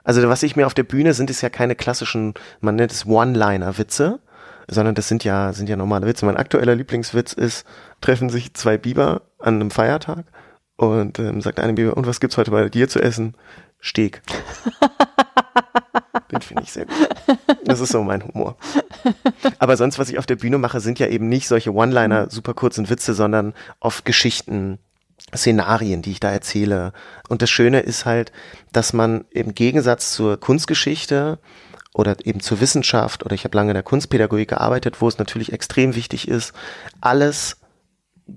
[0.02, 3.06] Also was ich mir auf der Bühne sind, ist ja keine klassischen, man nennt es
[3.06, 4.18] One-Liner-Witze,
[4.66, 6.26] sondern das sind ja, sind ja normale Witze.
[6.26, 7.64] Mein aktueller Lieblingswitz ist,
[8.00, 10.24] treffen sich zwei Biber an einem Feiertag
[10.80, 13.34] und ähm, sagt eine Biber, und was gibt's heute bei dir zu essen?
[13.82, 14.22] Steak.
[16.32, 17.08] Den finde ich sehr gut.
[17.64, 18.56] Das ist so mein Humor.
[19.58, 22.30] Aber sonst, was ich auf der Bühne mache, sind ja eben nicht solche One-Liner, mhm.
[22.30, 24.78] super kurzen Witze, sondern oft Geschichten,
[25.36, 26.94] Szenarien, die ich da erzähle.
[27.28, 28.32] Und das Schöne ist halt,
[28.72, 31.40] dass man im Gegensatz zur Kunstgeschichte
[31.92, 35.52] oder eben zur Wissenschaft oder ich habe lange in der Kunstpädagogik gearbeitet, wo es natürlich
[35.52, 36.54] extrem wichtig ist,
[37.02, 37.58] alles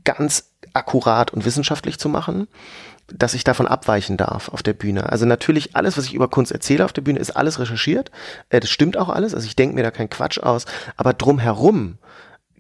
[0.04, 2.48] ganz akkurat und wissenschaftlich zu machen,
[3.08, 5.10] dass ich davon abweichen darf auf der Bühne.
[5.10, 8.12] Also natürlich alles, was ich über Kunst erzähle auf der Bühne, ist alles recherchiert.
[8.50, 9.36] Äh, das stimmt auch alles.
[9.36, 10.66] Also ich denke mir da keinen Quatsch aus.
[10.98, 11.98] Aber drumherum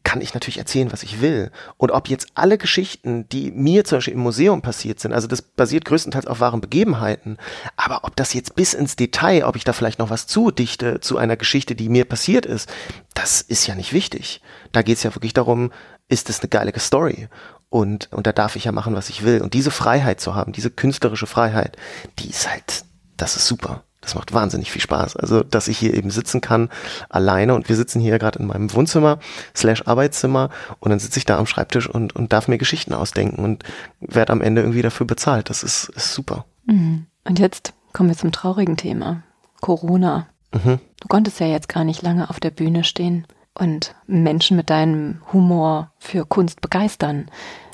[0.03, 1.49] kann ich natürlich erzählen, was ich will.
[1.77, 5.41] Und ob jetzt alle Geschichten, die mir zum Beispiel im Museum passiert sind, also das
[5.41, 7.37] basiert größtenteils auf wahren Begebenheiten,
[7.77, 11.17] aber ob das jetzt bis ins Detail, ob ich da vielleicht noch was zudichte zu
[11.17, 12.69] einer Geschichte, die mir passiert ist,
[13.13, 14.41] das ist ja nicht wichtig.
[14.73, 15.71] Da geht es ja wirklich darum,
[16.09, 17.29] ist es eine geile Story?
[17.73, 19.41] Und, und da darf ich ja machen, was ich will.
[19.41, 21.75] Und diese Freiheit zu haben, diese künstlerische Freiheit,
[22.19, 22.85] die ist halt,
[23.17, 23.81] das ist super.
[23.99, 25.15] Das macht wahnsinnig viel Spaß.
[25.15, 26.69] Also, dass ich hier eben sitzen kann,
[27.09, 29.17] alleine und wir sitzen hier gerade in meinem Wohnzimmer,
[29.55, 33.43] slash Arbeitszimmer und dann sitze ich da am Schreibtisch und, und darf mir Geschichten ausdenken
[33.43, 33.63] und
[33.99, 35.49] werde am Ende irgendwie dafür bezahlt.
[35.49, 36.45] Das ist, ist super.
[36.65, 37.07] Mhm.
[37.23, 39.23] Und jetzt kommen wir zum traurigen Thema.
[39.61, 40.27] Corona.
[40.53, 40.77] Mhm.
[40.99, 45.21] Du konntest ja jetzt gar nicht lange auf der Bühne stehen und Menschen mit deinem
[45.31, 47.31] Humor für Kunst begeistern.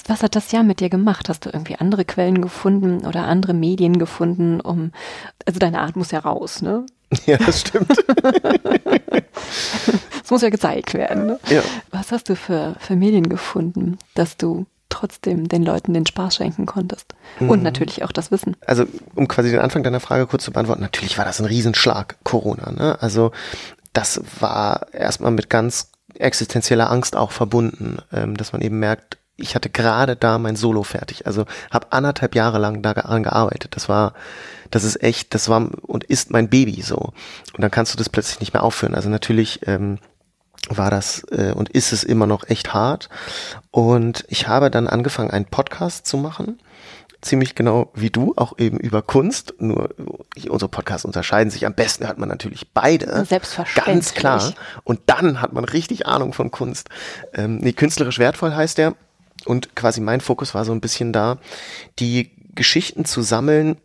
[0.10, 1.30] Was hat das Jahr mit dir gemacht?
[1.30, 4.92] Hast du irgendwie andere Quellen gefunden oder andere Medien gefunden, um,
[5.46, 6.86] also deine Art muss ja raus, ne?
[7.26, 7.92] Ja, das stimmt.
[10.24, 11.26] Es muss ja gezeigt werden.
[11.26, 11.40] Ne?
[11.50, 11.64] Ja.
[11.90, 16.68] Was hast du für, für Medien gefunden, dass du trotzdem den Leuten den Spaß schenken
[16.68, 17.16] konntest?
[17.40, 17.50] Mhm.
[17.50, 18.56] Und natürlich auch das Wissen.
[18.64, 22.18] Also, um quasi den Anfang deiner Frage kurz zu beantworten, natürlich war das ein Riesenschlag,
[22.24, 22.72] Corona.
[22.72, 23.02] Ne?
[23.02, 23.32] Also,
[23.94, 29.56] das war erstmal mit ganz existenzieller Angst auch verbunden, ähm, dass man eben merkt, ich
[29.56, 31.26] hatte gerade da mein Solo fertig.
[31.26, 33.76] Also habe anderthalb Jahre lang daran gearbeitet.
[33.76, 34.14] Das war,
[34.72, 36.96] das ist echt, das war und ist mein Baby so.
[36.98, 38.96] Und dann kannst du das plötzlich nicht mehr aufführen.
[38.96, 40.00] Also natürlich ähm,
[40.70, 43.10] war das äh, und ist es immer noch echt hart.
[43.72, 46.60] Und ich habe dann angefangen, einen Podcast zu machen
[47.22, 49.54] ziemlich genau wie du, auch eben über Kunst.
[49.60, 49.90] Nur
[50.50, 51.66] unsere Podcasts unterscheiden sich.
[51.66, 53.26] Am besten hört man natürlich beide.
[53.26, 53.94] Selbstverständlich.
[53.94, 54.54] Ganz klar.
[54.84, 56.90] Und dann hat man richtig Ahnung von Kunst.
[57.34, 58.96] Ähm, nee, künstlerisch wertvoll heißt der.
[59.46, 61.38] Und quasi mein Fokus war so ein bisschen da,
[62.00, 63.78] die Geschichten zu sammeln,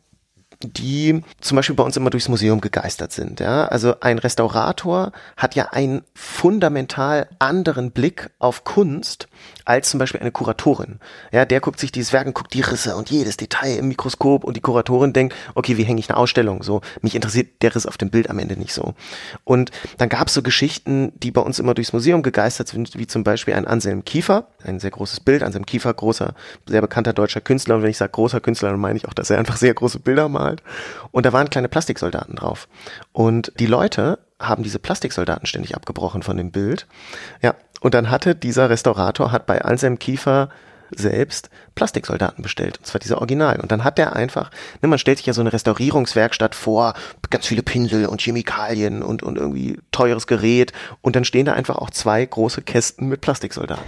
[0.63, 3.41] die zum Beispiel bei uns immer durchs Museum gegeistert sind.
[3.41, 3.67] Ja?
[3.67, 9.29] Also ein Restaurator hat ja einen fundamental anderen Blick auf Kunst
[9.65, 11.01] als zum Beispiel eine Kuratorin.
[11.33, 14.45] Ja, der guckt sich dieses Werk und guckt die Risse und jedes Detail im Mikroskop
[14.45, 16.63] und die Kuratorin denkt, okay, wie hänge ich eine Ausstellung?
[16.63, 18.95] So, mich interessiert der Riss auf dem Bild am Ende nicht so.
[19.45, 23.07] Und dann gab es so Geschichten, die bei uns immer durchs Museum gegeistert sind, wie
[23.07, 26.35] zum Beispiel ein Anselm Kiefer, ein sehr großes Bild, Anselm Kiefer, großer,
[26.69, 27.77] sehr bekannter deutscher Künstler.
[27.77, 30.01] Und wenn ich sage großer Künstler, dann meine ich auch, dass er einfach sehr große
[30.01, 30.63] Bilder malt.
[31.11, 32.69] Und da waren kleine Plastiksoldaten drauf.
[33.13, 36.87] Und die Leute haben diese Plastiksoldaten ständig abgebrochen von dem Bild.
[37.43, 40.49] Ja, und dann hatte dieser Restaurator, hat bei Anselm Kiefer
[40.91, 43.61] selbst Plastiksoldaten bestellt, und zwar diese Original.
[43.61, 46.95] Und dann hat der einfach, ne, man stellt sich ja so eine Restaurierungswerkstatt vor,
[47.31, 51.77] ganz viele Pinsel und Chemikalien und, und irgendwie teures Gerät und dann stehen da einfach
[51.77, 53.85] auch zwei große Kästen mit Plastiksoldaten.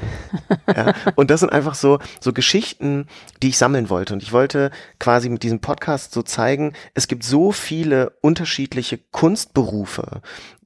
[0.74, 3.06] ja, und das sind einfach so, so Geschichten,
[3.42, 4.14] die ich sammeln wollte.
[4.14, 10.22] Und ich wollte quasi mit diesem Podcast so zeigen, es gibt so viele unterschiedliche Kunstberufe,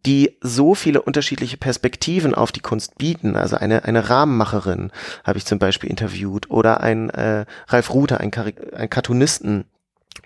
[0.07, 3.37] die so viele unterschiedliche Perspektiven auf die Kunst bieten.
[3.37, 4.91] Also eine, eine Rahmenmacherin
[5.25, 8.31] habe ich zum Beispiel interviewt oder ein äh, Ralf Ruther, ein,
[8.75, 9.65] ein Cartoonisten,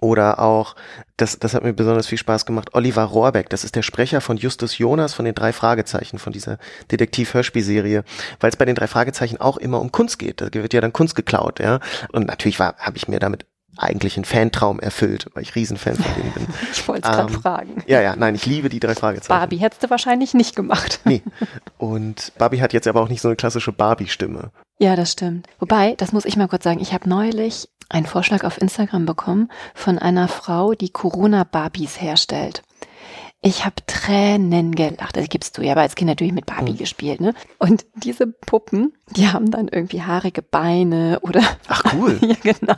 [0.01, 0.77] oder auch,
[1.17, 4.37] das, das hat mir besonders viel Spaß gemacht, Oliver Rohrbeck, das ist der Sprecher von
[4.37, 6.59] Justus Jonas von den drei Fragezeichen, von dieser
[6.91, 8.05] Detektiv-Hörspielserie,
[8.41, 10.41] weil es bei den drei Fragezeichen auch immer um Kunst geht.
[10.41, 11.81] Da wird ja dann Kunst geklaut, ja.
[12.13, 16.15] Und natürlich war, habe ich mir damit eigentlich ein Fantraum erfüllt, weil ich Riesenfan von
[16.15, 16.47] denen bin.
[16.73, 17.83] ich wollte es gerade ähm, fragen.
[17.87, 19.39] Ja, ja, nein, ich liebe die drei Fragezeichen.
[19.39, 21.01] Barbie hättest du wahrscheinlich nicht gemacht.
[21.05, 21.23] nee.
[21.79, 24.51] Und Barbie hat jetzt aber auch nicht so eine klassische Barbie-Stimme.
[24.79, 25.47] Ja, das stimmt.
[25.59, 29.51] Wobei, das muss ich mal kurz sagen, ich habe neulich einen Vorschlag auf Instagram bekommen
[29.75, 32.63] von einer Frau, die Corona-Barbies herstellt.
[33.46, 35.18] Ich habe Tränen gelacht.
[35.18, 36.78] Das gibst du ja, aber als Kind natürlich mit Barbie mhm.
[36.78, 37.35] gespielt, ne?
[37.59, 41.42] Und diese Puppen, die haben dann irgendwie haarige Beine oder.
[41.68, 42.18] Ach cool.
[42.22, 42.76] ja, genau.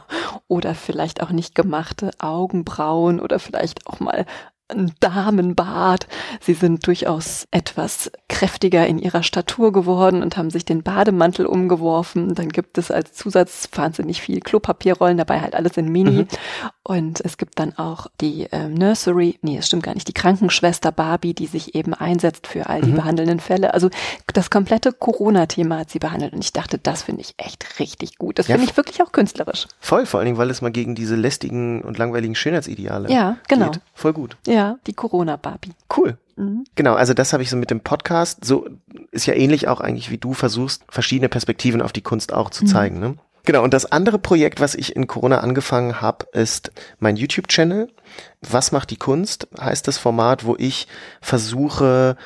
[0.48, 4.26] Oder vielleicht auch nicht gemachte Augenbrauen oder vielleicht auch mal
[4.68, 6.06] ein Damenbart.
[6.40, 12.34] Sie sind durchaus etwas kräftiger in ihrer Statur geworden und haben sich den Bademantel umgeworfen.
[12.34, 16.22] Dann gibt es als Zusatz wahnsinnig viel Klopapierrollen, dabei halt alles in Mini.
[16.22, 16.28] Mhm.
[16.82, 20.92] Und es gibt dann auch die ähm, Nursery, nee, es stimmt gar nicht, die Krankenschwester
[20.92, 22.96] Barbie, die sich eben einsetzt für all die mhm.
[22.96, 23.74] behandelnden Fälle.
[23.74, 23.90] Also
[24.32, 28.38] das komplette Corona-Thema hat sie behandelt und ich dachte, das finde ich echt richtig gut.
[28.38, 29.66] Das ja, finde ich wirklich auch künstlerisch.
[29.80, 33.70] Voll, vor allen Dingen, weil es mal gegen diese lästigen und langweiligen Schönheitsideale Ja, genau.
[33.70, 33.80] Geht.
[33.94, 34.36] Voll gut.
[34.46, 34.55] Ja,
[34.86, 35.72] die Corona-Barbie.
[35.94, 36.18] Cool.
[36.36, 36.64] Mhm.
[36.74, 38.44] Genau, also das habe ich so mit dem Podcast.
[38.44, 38.68] So
[39.10, 42.64] ist ja ähnlich auch eigentlich, wie du versuchst, verschiedene Perspektiven auf die Kunst auch zu
[42.64, 42.68] mhm.
[42.68, 43.00] zeigen.
[43.00, 43.14] Ne?
[43.46, 47.88] Genau, und das andere Projekt, was ich in Corona angefangen habe, ist mein YouTube-Channel.
[48.50, 49.48] Was macht die Kunst?
[49.60, 50.86] Heißt das Format, wo ich
[51.20, 52.16] versuche,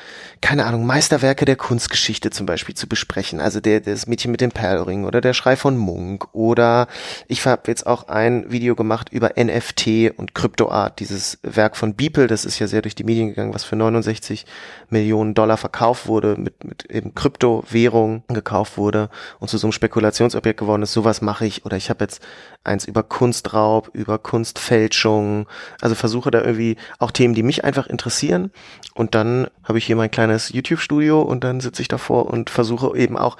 [0.41, 3.39] keine Ahnung, Meisterwerke der Kunstgeschichte zum Beispiel zu besprechen.
[3.39, 6.87] Also der, das Mädchen mit dem Perlring oder der Schrei von Munk oder
[7.27, 12.27] ich habe jetzt auch ein Video gemacht über NFT und Kryptoart, dieses Werk von Beeple,
[12.27, 14.45] das ist ja sehr durch die Medien gegangen, was für 69
[14.89, 20.59] Millionen Dollar verkauft wurde, mit, mit eben Kryptowährung gekauft wurde und zu so einem Spekulationsobjekt
[20.59, 20.93] geworden ist.
[20.93, 21.65] Sowas mache ich.
[21.65, 22.21] Oder ich habe jetzt
[22.63, 25.47] eins über Kunstraub, über Kunstfälschung,
[25.81, 28.51] also versuche da irgendwie auch Themen, die mich einfach interessieren.
[28.93, 32.95] Und dann habe ich hier mein kleines YouTube-Studio und dann sitze ich davor und versuche
[32.97, 33.37] eben auch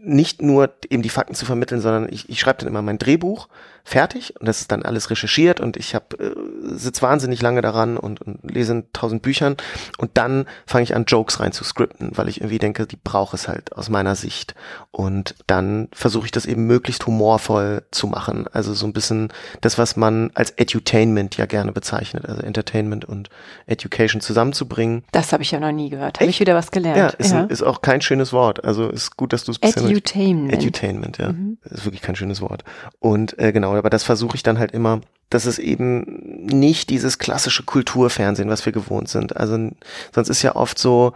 [0.00, 3.48] nicht nur eben die Fakten zu vermitteln, sondern ich, ich schreibe dann immer mein Drehbuch
[3.84, 7.96] fertig und das ist dann alles recherchiert und ich habe äh, sitze wahnsinnig lange daran
[7.98, 9.56] und, und lese in tausend Büchern
[9.98, 13.34] und dann fange ich an Jokes rein zu scripten, weil ich irgendwie denke, die braucht
[13.34, 14.54] es halt aus meiner Sicht
[14.90, 19.76] und dann versuche ich das eben möglichst humorvoll zu machen, also so ein bisschen das,
[19.76, 23.28] was man als Edutainment ja gerne bezeichnet, also Entertainment und
[23.66, 25.04] Education zusammenzubringen.
[25.12, 26.20] Das habe ich ja noch nie gehört.
[26.20, 26.96] Habe ich wieder was gelernt.
[26.96, 27.40] Ja, ist, ja.
[27.40, 28.64] Ein, ist auch kein schönes Wort.
[28.64, 30.52] Also ist gut, dass du es Edutainment.
[30.52, 31.32] Edutainment, ja.
[31.32, 31.58] Mhm.
[31.64, 32.64] Ist wirklich kein schönes Wort.
[32.98, 37.18] Und äh, genau, aber das versuche ich dann halt immer, dass es eben nicht dieses
[37.18, 39.36] klassische Kulturfernsehen, was wir gewohnt sind.
[39.36, 39.70] Also
[40.14, 41.14] sonst ist ja oft so,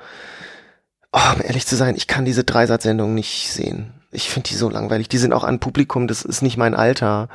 [1.13, 3.93] oh, um ehrlich zu sein, ich kann diese Dreisatz-Sendungen nicht sehen.
[4.11, 5.09] Ich finde die so langweilig.
[5.09, 7.29] Die sind auch an Publikum, das ist nicht mein Alter.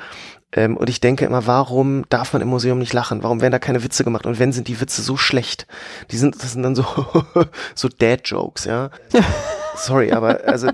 [0.52, 3.24] Ähm, und ich denke immer, warum darf man im Museum nicht lachen?
[3.24, 4.26] Warum werden da keine Witze gemacht?
[4.26, 5.68] Und wenn sind die Witze so schlecht?
[6.12, 6.86] Die sind, das sind dann so,
[7.76, 8.90] so Dad-Jokes, ja.
[9.76, 10.70] Sorry, aber also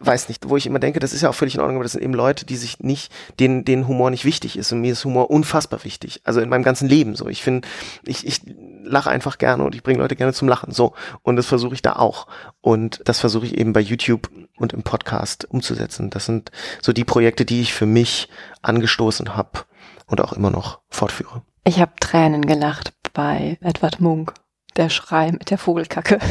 [0.00, 1.92] weiß nicht, wo ich immer denke, das ist ja auch völlig in Ordnung, aber das
[1.92, 4.72] sind eben Leute, die sich nicht, denen, denen Humor nicht wichtig ist.
[4.72, 6.20] Und mir ist Humor unfassbar wichtig.
[6.24, 7.28] Also in meinem ganzen Leben so.
[7.28, 7.66] Ich finde,
[8.04, 8.42] ich, ich
[8.82, 10.72] lache einfach gerne und ich bringe Leute gerne zum Lachen.
[10.72, 10.94] So.
[11.22, 12.26] Und das versuche ich da auch.
[12.60, 16.10] Und das versuche ich eben bei YouTube und im Podcast umzusetzen.
[16.10, 18.28] Das sind so die Projekte, die ich für mich
[18.62, 19.60] angestoßen habe
[20.06, 21.42] und auch immer noch fortführe.
[21.64, 24.34] Ich habe Tränen gelacht bei Edward Munk.
[24.76, 26.18] Der Schrei mit der Vogelkacke.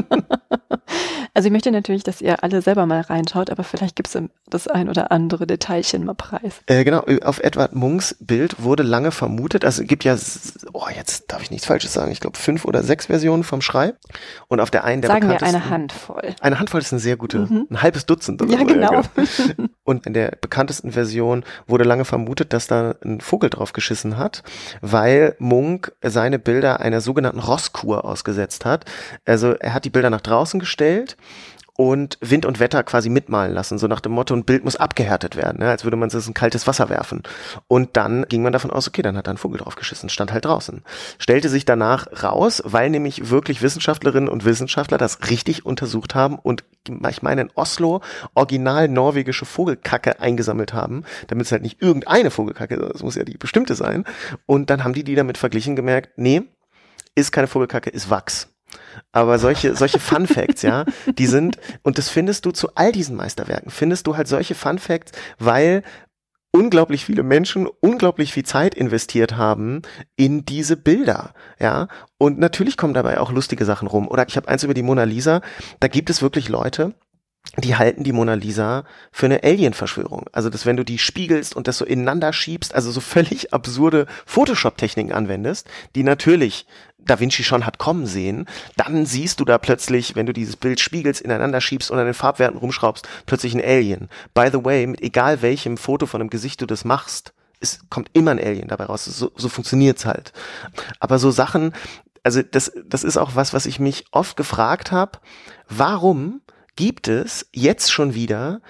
[1.36, 4.18] Also ich möchte natürlich, dass ihr alle selber mal reinschaut, aber vielleicht gibt es
[4.48, 6.62] das ein oder andere Detailchen mal preis.
[6.64, 10.16] Äh, genau, auf Edward Munks Bild wurde lange vermutet, also es gibt ja,
[10.72, 13.92] oh, jetzt darf ich nichts Falsches sagen, ich glaube fünf oder sechs Versionen vom Schrei.
[14.48, 16.34] Und auf der einen der Sagen wir eine Handvoll.
[16.40, 17.66] Eine Handvoll ist eine sehr gute, mhm.
[17.70, 18.40] ein halbes Dutzend.
[18.40, 18.92] Oder ja, so, genau.
[18.94, 19.68] Ja, genau.
[19.86, 24.42] Und in der bekanntesten Version wurde lange vermutet, dass da ein Vogel drauf geschissen hat,
[24.80, 28.84] weil Munk seine Bilder einer sogenannten Rosskur ausgesetzt hat.
[29.24, 31.16] Also er hat die Bilder nach draußen gestellt
[31.76, 35.36] und Wind und Wetter quasi mitmalen lassen, so nach dem Motto, ein Bild muss abgehärtet
[35.36, 35.68] werden, ne?
[35.68, 37.22] als würde man es in kaltes Wasser werfen.
[37.68, 40.32] Und dann ging man davon aus, okay, dann hat da ein Vogel drauf geschissen, stand
[40.32, 40.82] halt draußen.
[41.18, 46.64] Stellte sich danach raus, weil nämlich wirklich Wissenschaftlerinnen und Wissenschaftler das richtig untersucht haben und
[47.10, 48.00] ich meine in Oslo
[48.34, 53.38] original norwegische Vogelkacke eingesammelt haben, damit es halt nicht irgendeine Vogelkacke, das muss ja die
[53.38, 54.04] bestimmte sein.
[54.46, 56.42] Und dann haben die die damit verglichen gemerkt, nee,
[57.14, 58.48] ist keine Vogelkacke, ist Wachs.
[59.12, 60.84] Aber solche, solche Fun Facts, ja,
[61.18, 64.78] die sind, und das findest du zu all diesen Meisterwerken, findest du halt solche Fun
[64.78, 65.82] Facts, weil
[66.50, 69.82] unglaublich viele Menschen unglaublich viel Zeit investiert haben
[70.16, 71.88] in diese Bilder, ja.
[72.18, 74.08] Und natürlich kommen dabei auch lustige Sachen rum.
[74.08, 75.42] Oder ich habe eins über die Mona Lisa,
[75.80, 76.94] da gibt es wirklich Leute,
[77.58, 80.26] die halten die Mona Lisa für eine Alien-Verschwörung.
[80.32, 84.06] Also, dass wenn du die spiegelst und das so ineinander schiebst, also so völlig absurde
[84.26, 86.66] Photoshop-Techniken anwendest, die natürlich
[87.06, 90.80] Da Vinci schon hat kommen sehen, dann siehst du da plötzlich, wenn du dieses Bild
[90.80, 94.08] spiegelst, ineinander schiebst und an den Farbwerten rumschraubst, plötzlich ein Alien.
[94.34, 98.10] By the way, mit egal welchem Foto von einem Gesicht du das machst, es kommt
[98.12, 99.04] immer ein Alien dabei raus.
[99.04, 100.32] So, so funktioniert's halt.
[101.00, 101.72] Aber so Sachen,
[102.22, 105.18] also das, das ist auch was, was ich mich oft gefragt habe.
[105.68, 106.42] Warum
[106.74, 108.60] gibt es jetzt schon wieder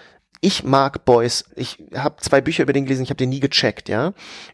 [0.40, 1.44] ich mag Boys.
[1.56, 4.12] Ich habe zwei Bücher über den gelesen, ich habe den nie gecheckt, ja.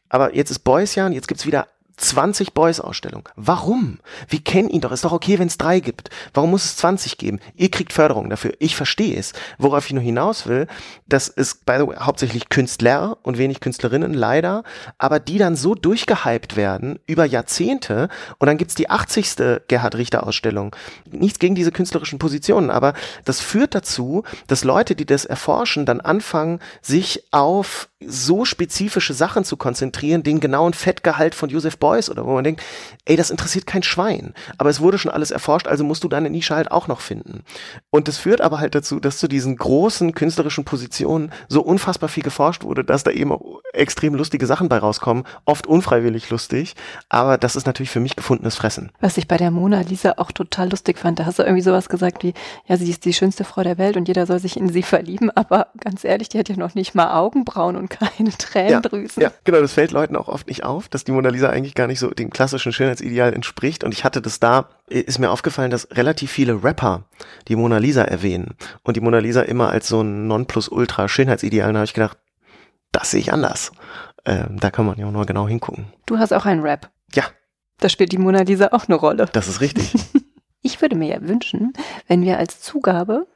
[0.09, 1.67] Aber jetzt ist Boys ja und jetzt gibt's wieder
[1.97, 3.25] 20 Boys-Ausstellungen.
[3.37, 3.99] Warum?
[4.29, 4.93] Wir kennen ihn doch.
[4.93, 6.11] Ist doch okay, wenn es drei gibt.
[6.35, 7.41] Warum muss es 20 geben?
[7.55, 8.55] Ihr kriegt Förderung dafür.
[8.59, 9.33] Ich verstehe es.
[9.59, 10.67] Worauf ich nur hinaus will,
[11.07, 14.65] das ist by the way, hauptsächlich Künstler und wenig Künstlerinnen, leider,
[14.99, 19.37] aber die dann so durchgehypt werden über Jahrzehnte und dann gibt's die 80.
[19.69, 20.75] Gerhard Richter-Ausstellung.
[21.11, 26.01] Nichts gegen diese künstlerischen Positionen, aber das führt dazu, dass Leute, die das erforschen, dann
[26.01, 32.27] anfangen, sich auf so spezifische Sachen zu konzentrieren, den genauen Fettgehalt von Joseph Beuys oder
[32.27, 32.63] wo man denkt,
[33.05, 34.35] ey, das interessiert kein Schwein.
[34.59, 37.45] Aber es wurde schon alles erforscht, also musst du deine Nische halt auch noch finden.
[37.91, 42.23] Und das führt aber halt dazu, dass zu diesen großen künstlerischen Positionen so unfassbar viel
[42.23, 43.37] geforscht wurde, dass da eben
[43.73, 46.75] extrem lustige Sachen bei rauskommen, oft unfreiwillig lustig,
[47.09, 48.93] aber das ist natürlich für mich gefundenes Fressen.
[49.01, 51.89] Was ich bei der Mona Lisa auch total lustig fand, da hast du irgendwie sowas
[51.89, 52.35] gesagt wie,
[52.67, 55.31] ja, sie ist die schönste Frau der Welt und jeder soll sich in sie verlieben,
[55.31, 59.23] aber ganz ehrlich, die hat ja noch nicht mal Augenbrauen und keine Tränendrüsen.
[59.23, 61.75] Ja, ja, genau, das fällt Leuten auch oft nicht auf, dass die Mona Lisa eigentlich
[61.75, 63.85] gar nicht so dem klassischen Schönheitsideal entspricht.
[63.85, 67.05] Und ich hatte das da, ist mir aufgefallen, dass relativ viele Rapper
[67.49, 71.69] die Mona Lisa erwähnen und die Mona Lisa immer als so ein Nonplusultra Schönheitsideal.
[71.69, 72.19] Und da habe ich gedacht,
[72.93, 73.73] das sehe ich anders.
[74.25, 75.87] Ähm, da kann man ja auch nur genau hingucken.
[76.07, 76.91] Du hast auch einen Rap.
[77.15, 77.25] Ja.
[77.81, 79.27] Da spielt die Mona Lisa auch eine Rolle.
[79.33, 79.95] Das ist richtig.
[80.63, 81.73] ich würde mir ja wünschen,
[82.07, 83.27] wenn wir als Zugabe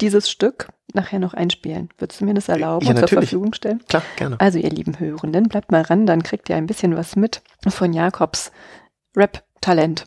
[0.00, 1.90] dieses Stück nachher noch einspielen.
[1.98, 3.82] Würdest du mir das erlauben ja, und zur Verfügung stellen?
[3.88, 4.40] Klar, gerne.
[4.40, 7.92] Also ihr lieben Hörenden, bleibt mal ran, dann kriegt ihr ein bisschen was mit von
[7.92, 8.50] Jakobs
[9.16, 10.06] Rap-Talent.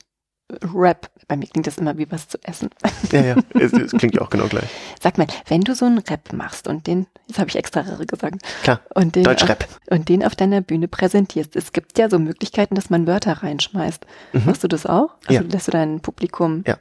[0.73, 1.09] Rap.
[1.27, 2.69] Bei mir klingt das immer wie was zu essen.
[3.11, 4.69] Ja, ja, es, es klingt ja auch genau gleich.
[5.01, 8.43] Sag mal, wenn du so einen Rap machst und den, jetzt habe ich extra gesagt,
[8.61, 9.63] Klar, und den, Deutschrap.
[9.63, 11.55] Auf, und den auf deiner Bühne präsentierst.
[11.55, 14.05] Es gibt ja so Möglichkeiten, dass man Wörter reinschmeißt.
[14.33, 14.45] Mhm.
[14.45, 15.15] Machst du das auch?
[15.27, 15.49] Also Ja.
[15.49, 16.63] lässt du dein Publikum.
[16.67, 16.77] Ja.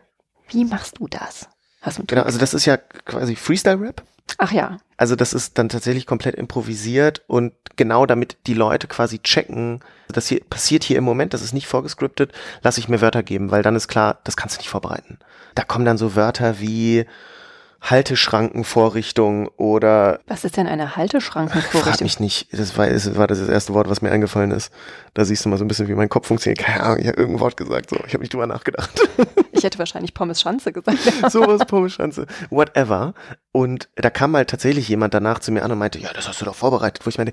[0.49, 1.49] Wie machst du das?
[1.83, 4.03] Hast du Genau, also das ist ja quasi Freestyle-Rap.
[4.39, 4.79] Ach ja.
[4.97, 10.29] Also das ist dann tatsächlich komplett improvisiert und genau damit die Leute quasi checken, das
[10.29, 13.63] hier passiert hier im Moment, das ist nicht vorgescriptet, lasse ich mir Wörter geben, weil
[13.63, 15.19] dann ist klar, das kannst du nicht vorbereiten.
[15.55, 17.05] Da kommen dann so Wörter wie
[17.83, 22.05] Halteschrankenvorrichtung oder Was ist denn eine frag Halteschrankenvorrichtung?
[22.05, 24.73] mich nicht, das war, das war das erste Wort, was mir eingefallen ist.
[25.15, 26.59] Da siehst du mal so ein bisschen, wie mein Kopf funktioniert.
[26.59, 28.91] Keine Ahnung, ich habe irgendein Wort gesagt, so, ich habe nicht drüber nachgedacht.
[29.55, 30.99] Ich hätte wahrscheinlich Pommes Schanze gesagt.
[31.31, 33.15] sowas, Pommeschanze, whatever.
[33.53, 36.41] Und da kam halt tatsächlich jemand danach zu mir an und meinte, ja, das hast
[36.41, 37.33] du doch vorbereitet, wo ich meinte,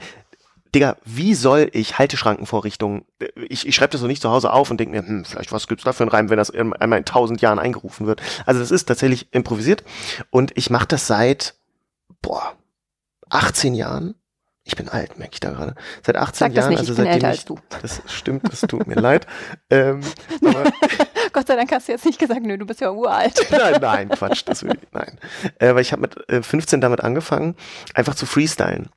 [0.76, 3.04] Digga, wie soll ich Halteschrankenvorrichtungen,
[3.50, 5.68] ich, ich schreibe das so nicht zu Hause auf und denke mir, hm, vielleicht was
[5.68, 8.22] gibt's da für einen Reim, wenn das in- einmal in tausend Jahren eingerufen wird.
[8.46, 9.84] Also das ist tatsächlich improvisiert
[10.30, 11.56] und ich mache das seit,
[12.22, 12.54] boah,
[13.30, 14.16] 18 Jahren.
[14.64, 15.74] Ich bin alt, merke ich da gerade.
[16.06, 17.58] Seit 18 Sag das Jahren, nicht, also seitdem älter ich, als du.
[17.82, 19.26] das stimmt, das tut mir leid.
[19.72, 20.02] Ähm,
[20.46, 20.72] aber
[21.34, 23.34] Gott sei Dank hast du jetzt nicht gesagt, nö, du bist ja uralt.
[23.52, 25.18] nein, nein, Quatsch, das will ich, nein.
[25.58, 27.56] Äh, weil ich habe mit äh, 15 damit angefangen,
[27.96, 28.90] einfach zu freestylen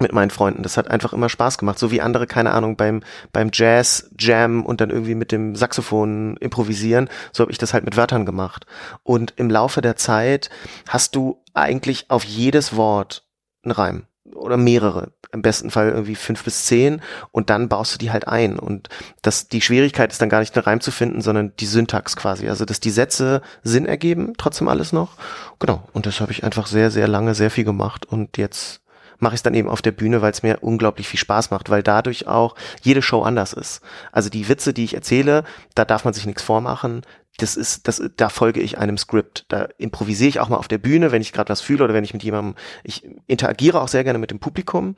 [0.00, 0.62] mit meinen Freunden.
[0.62, 4.64] Das hat einfach immer Spaß gemacht, so wie andere, keine Ahnung, beim beim Jazz Jam
[4.64, 7.08] und dann irgendwie mit dem Saxophon improvisieren.
[7.32, 8.66] So habe ich das halt mit Wörtern gemacht.
[9.02, 10.50] Und im Laufe der Zeit
[10.88, 13.24] hast du eigentlich auf jedes Wort
[13.62, 15.12] einen Reim oder mehrere.
[15.32, 18.58] Im besten Fall irgendwie fünf bis zehn und dann baust du die halt ein.
[18.58, 18.88] Und
[19.22, 22.48] das, die Schwierigkeit ist dann gar nicht einen Reim zu finden, sondern die Syntax quasi.
[22.48, 25.16] Also, dass die Sätze Sinn ergeben, trotzdem alles noch.
[25.58, 25.88] Genau.
[25.92, 28.82] Und das habe ich einfach sehr, sehr lange, sehr viel gemacht und jetzt
[29.18, 31.70] mache ich es dann eben auf der Bühne, weil es mir unglaublich viel Spaß macht,
[31.70, 33.80] weil dadurch auch jede Show anders ist.
[34.12, 35.44] Also die Witze, die ich erzähle,
[35.74, 37.02] da darf man sich nichts vormachen.
[37.38, 39.44] Das ist, das, da folge ich einem Skript.
[39.48, 42.04] Da improvisiere ich auch mal auf der Bühne, wenn ich gerade was fühle oder wenn
[42.04, 44.96] ich mit jemandem, ich interagiere auch sehr gerne mit dem Publikum.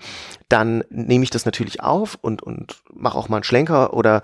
[0.49, 4.23] Dann nehme ich das natürlich auf und, und mache auch mal einen Schlenker oder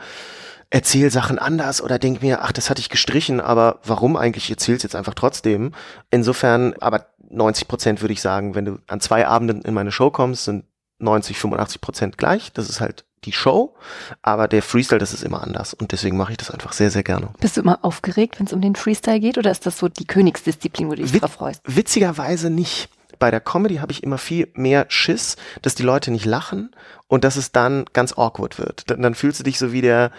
[0.70, 4.44] erzähl Sachen anders oder denk mir, ach, das hatte ich gestrichen, aber warum eigentlich?
[4.44, 5.72] Ich erzähl's jetzt einfach trotzdem.
[6.10, 10.10] Insofern, aber 90 Prozent würde ich sagen, wenn du an zwei Abenden in meine Show
[10.10, 10.64] kommst, sind
[10.98, 12.52] 90, 85 Prozent gleich.
[12.52, 13.74] Das ist halt die Show,
[14.22, 17.02] aber der Freestyle, das ist immer anders und deswegen mache ich das einfach sehr, sehr
[17.02, 17.30] gerne.
[17.40, 20.06] Bist du immer aufgeregt, wenn es um den Freestyle geht, oder ist das so die
[20.06, 21.62] Königsdisziplin, wo du dich Wit- drauf freust?
[21.64, 22.88] Witzigerweise nicht.
[23.18, 26.74] Bei der Comedy habe ich immer viel mehr Schiss, dass die Leute nicht lachen
[27.06, 28.90] und dass es dann ganz awkward wird.
[28.90, 30.10] Dann, dann fühlst du dich so wie der,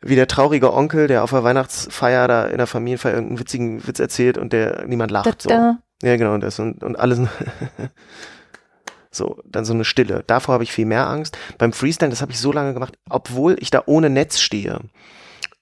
[0.00, 4.00] wie der traurige Onkel, der auf der Weihnachtsfeier da in der Familienfeier irgendeinen witzigen Witz
[4.00, 5.42] erzählt und der niemand lacht.
[5.42, 5.48] So.
[5.50, 7.18] Da, Ja, genau, und das und, und alles.
[9.10, 10.24] so, dann so eine Stille.
[10.26, 11.38] Davor habe ich viel mehr Angst.
[11.58, 14.80] Beim Freestyle, das habe ich so lange gemacht, obwohl ich da ohne Netz stehe,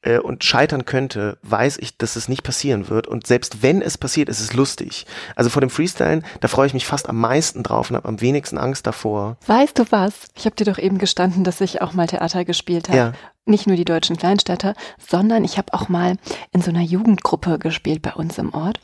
[0.03, 3.07] äh, und scheitern könnte, weiß ich, dass es nicht passieren wird.
[3.07, 5.07] Und selbst wenn es passiert, ist es lustig.
[5.37, 8.21] Also vor dem Freestylen, da freue ich mich fast am meisten drauf und habe am
[8.21, 9.37] wenigsten Angst davor.
[9.47, 10.29] Weißt du was?
[10.37, 12.99] Ich habe dir doch eben gestanden, dass ich auch mal Theater gespielt habe.
[12.99, 13.13] Ja.
[13.51, 16.17] Nicht nur die deutschen Kleinstädter, sondern ich habe auch mal
[16.53, 18.81] in so einer Jugendgruppe gespielt bei uns im Ort.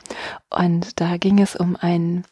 [0.49, 2.25] Und da ging es um ein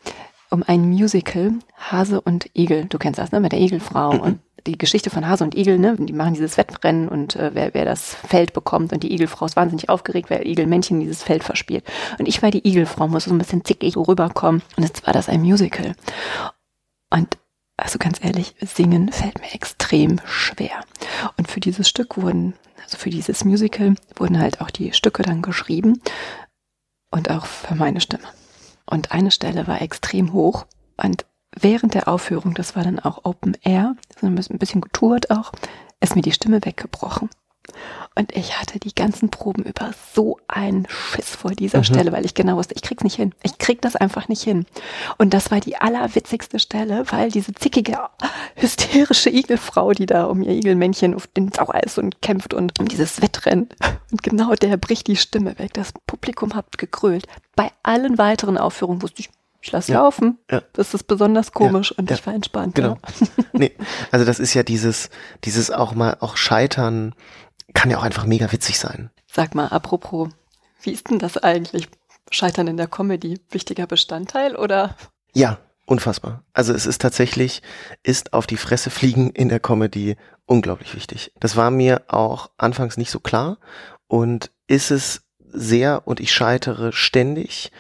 [0.52, 2.86] um ein Musical Hase und Igel.
[2.86, 3.40] Du kennst das, ne?
[3.40, 4.20] Mit der Igelfrau mhm.
[4.20, 5.96] und die Geschichte von Hase und Igel, ne?
[5.98, 9.56] Die machen dieses Wettrennen und äh, wer, wer das Feld bekommt und die Igelfrau ist
[9.56, 11.84] wahnsinnig aufgeregt, wer Igelmännchen dieses Feld verspielt.
[12.20, 14.62] Und ich war die Igelfrau, musste so ein bisschen zickig rüberkommen.
[14.76, 15.96] Und jetzt war das ein Musical.
[17.10, 17.38] Und
[17.78, 20.84] also ganz ehrlich, singen fällt mir extrem schwer.
[21.38, 22.53] Und für dieses Stück wurden,
[22.84, 26.01] also für dieses Musical, wurden halt auch die Stücke dann geschrieben
[27.11, 28.28] und auch für meine Stimme.
[28.86, 30.65] Und eine Stelle war extrem hoch
[30.97, 35.51] und während der Aufführung, das war dann auch Open Air, ein bisschen getourt auch,
[35.99, 37.30] ist mir die Stimme weggebrochen.
[38.16, 41.84] Und ich hatte die ganzen Proben über so einen Schiss vor dieser mhm.
[41.84, 43.34] Stelle, weil ich genau wusste, ich krieg's nicht hin.
[43.43, 44.66] Ich krieg das einfach nicht hin.
[45.18, 47.97] Und das war die allerwitzigste Stelle, weil diese zickige,
[48.55, 52.88] hysterische Igelfrau, die da um ihr Igelmännchen auf den Sauer ist und kämpft und um
[52.88, 53.70] dieses Wettrennen.
[54.11, 55.74] Und genau der bricht die Stimme weg.
[55.74, 57.28] Das Publikum hat gegrölt.
[57.55, 59.30] Bei allen weiteren Aufführungen wusste ich,
[59.61, 60.38] ich lasse ja, laufen.
[60.49, 60.61] Ja.
[60.74, 62.76] Das ist besonders komisch ja, und ich war entspannt.
[62.76, 62.97] Genau.
[63.51, 63.72] nee,
[64.11, 65.09] also das ist ja dieses,
[65.43, 67.16] dieses auch mal auch Scheitern
[67.76, 69.11] kann ja auch einfach mega witzig sein.
[69.32, 70.30] Sag mal, apropos,
[70.82, 71.88] wie ist denn das eigentlich?
[72.32, 74.95] Scheitern in der Comedy wichtiger Bestandteil oder?
[75.34, 76.43] Ja, unfassbar.
[76.53, 77.61] Also es ist tatsächlich,
[78.01, 80.15] ist auf die Fresse fliegen in der Comedy
[80.47, 81.32] unglaublich wichtig.
[81.39, 83.59] Das war mir auch anfangs nicht so klar
[84.07, 87.71] und ist es sehr und ich scheitere ständig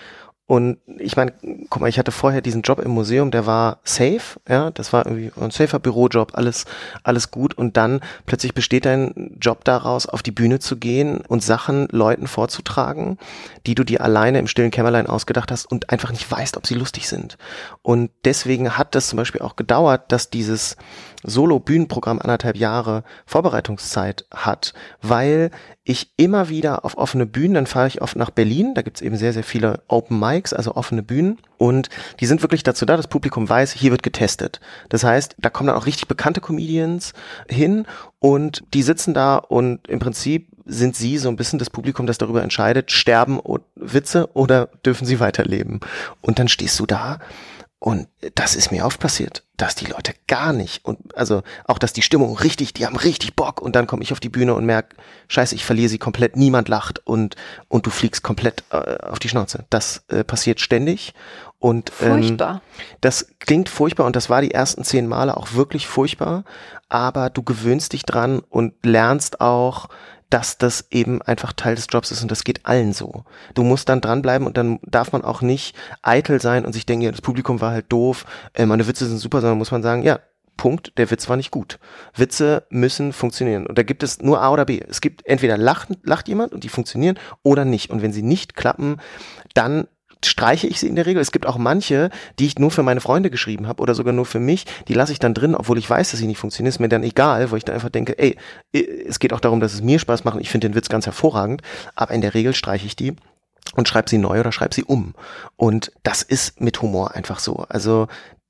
[0.47, 1.33] und ich meine,
[1.71, 5.07] guck mal, ich hatte vorher diesen Job im Museum, der war safe, ja, das war
[5.07, 6.65] irgendwie ein safer Bürojob, alles,
[7.01, 7.55] alles gut.
[7.55, 12.27] Und dann plötzlich besteht dein Job daraus, auf die Bühne zu gehen und Sachen Leuten
[12.27, 13.17] vorzutragen,
[13.65, 16.75] die du dir alleine im stillen Kämmerlein ausgedacht hast und einfach nicht weißt, ob sie
[16.75, 17.39] lustig sind.
[17.81, 20.77] Und deswegen hat das zum Beispiel auch gedauert, dass dieses
[21.25, 25.51] Solo-Bühnenprogramm anderthalb Jahre Vorbereitungszeit hat, weil
[25.83, 29.17] ich immer wieder auf offene Bühnen, dann fahre ich oft nach Berlin, da gibt's eben
[29.17, 33.07] sehr, sehr viele Open Mics, also offene Bühnen und die sind wirklich dazu da, das
[33.07, 34.59] Publikum weiß, hier wird getestet.
[34.89, 37.13] Das heißt, da kommen dann auch richtig bekannte Comedians
[37.49, 37.85] hin
[38.19, 42.17] und die sitzen da und im Prinzip sind sie so ein bisschen das Publikum, das
[42.17, 43.39] darüber entscheidet, sterben
[43.75, 45.79] Witze oder dürfen sie weiterleben.
[46.21, 47.19] Und dann stehst du da
[47.85, 51.93] und das ist mir oft passiert, dass die Leute gar nicht und also auch, dass
[51.93, 54.65] die Stimmung richtig, die haben richtig Bock und dann komme ich auf die Bühne und
[54.65, 54.95] merke,
[55.27, 57.35] scheiße, ich verliere sie komplett, niemand lacht und
[57.67, 59.65] und du fliegst komplett äh, auf die Schnauze.
[59.69, 61.13] Das äh, passiert ständig
[61.59, 62.63] und ähm, furchtbar.
[63.01, 66.43] das klingt furchtbar und das war die ersten zehn Male auch wirklich furchtbar,
[66.89, 69.89] aber du gewöhnst dich dran und lernst auch
[70.35, 73.23] dass das eben einfach Teil des Jobs ist und das geht allen so.
[73.53, 77.05] Du musst dann dranbleiben und dann darf man auch nicht eitel sein und sich denken,
[77.05, 80.03] ja, das Publikum war halt doof, äh, meine Witze sind super, sondern muss man sagen,
[80.03, 80.19] ja,
[80.57, 81.79] Punkt, der Witz war nicht gut.
[82.15, 83.65] Witze müssen funktionieren.
[83.65, 84.81] Und da gibt es nur A oder B.
[84.85, 87.89] Es gibt entweder lacht, lacht jemand und die funktionieren oder nicht.
[87.89, 88.97] Und wenn sie nicht klappen,
[89.53, 89.87] dann
[90.27, 91.21] streiche ich sie in der Regel.
[91.21, 92.09] Es gibt auch manche,
[92.39, 95.11] die ich nur für meine Freunde geschrieben habe oder sogar nur für mich, die lasse
[95.11, 96.69] ich dann drin, obwohl ich weiß, dass sie nicht funktionieren.
[96.69, 98.37] Ist mir dann egal, wo ich dann einfach denke, ey,
[98.71, 101.61] es geht auch darum, dass es mir Spaß macht ich finde den Witz ganz hervorragend,
[101.95, 103.15] aber in der Regel streiche ich die
[103.75, 105.13] und schreibe sie neu oder schreibe sie um.
[105.55, 107.65] Und das ist mit Humor einfach so.
[107.69, 108.07] Also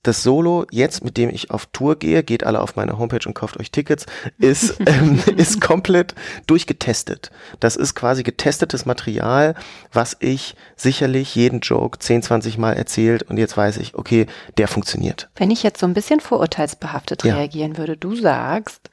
[0.08, 3.34] das Solo jetzt, mit dem ich auf Tour gehe, geht alle auf meine Homepage und
[3.34, 4.06] kauft euch Tickets,
[4.38, 6.16] ist, ähm, ist komplett
[6.48, 7.32] durchgetestet.
[7.60, 9.56] Das ist quasi getestetes Material,
[9.92, 14.28] was ich sicherlich jeden Joke 10, 20 Mal erzählt und jetzt weiß ich, okay,
[14.58, 15.30] der funktioniert.
[15.36, 17.36] Wenn ich jetzt so ein bisschen vorurteilsbehaftet ja.
[17.36, 18.90] reagieren würde, du sagst,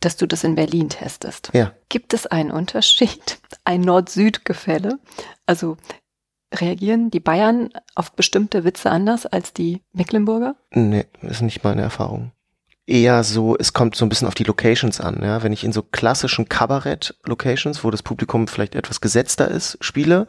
[0.00, 1.50] dass du das in Berlin testest.
[1.52, 1.72] Ja.
[1.88, 4.98] Gibt es einen Unterschied, ein Nord-Süd-Gefälle?
[5.46, 5.76] Also
[6.54, 10.56] Reagieren die Bayern auf bestimmte Witze anders als die Mecklenburger?
[10.70, 12.32] Nee, ist nicht meine Erfahrung.
[12.86, 15.20] Eher so, es kommt so ein bisschen auf die Locations an.
[15.22, 15.42] Ja?
[15.42, 20.26] Wenn ich in so klassischen Kabarett-Locations, wo das Publikum vielleicht etwas gesetzter ist, spiele,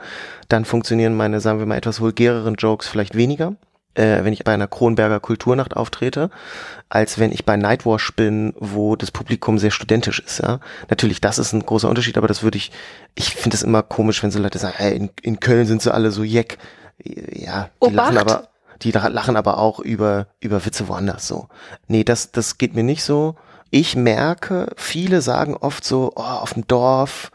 [0.50, 3.56] dann funktionieren meine, sagen wir mal, etwas vulgäreren Jokes vielleicht weniger
[4.00, 6.30] äh, wenn ich bei einer Kronberger Kulturnacht auftrete,
[6.88, 10.40] als wenn ich bei Nightwash bin, wo das Publikum sehr studentisch ist.
[10.40, 12.72] Ja, natürlich, das ist ein großer Unterschied, aber das würde ich,
[13.16, 15.94] ich finde es immer komisch, wenn so Leute sagen, hey, in, in Köln sind sie
[15.94, 16.58] alle so jeck.
[17.04, 17.96] Ja, die Obacht.
[17.96, 18.48] lachen aber,
[18.82, 21.28] die lachen aber auch über über Witze woanders.
[21.28, 21.48] So,
[21.88, 23.36] nee, das das geht mir nicht so.
[23.72, 27.32] Ich merke, viele sagen oft so, oh, auf dem Dorf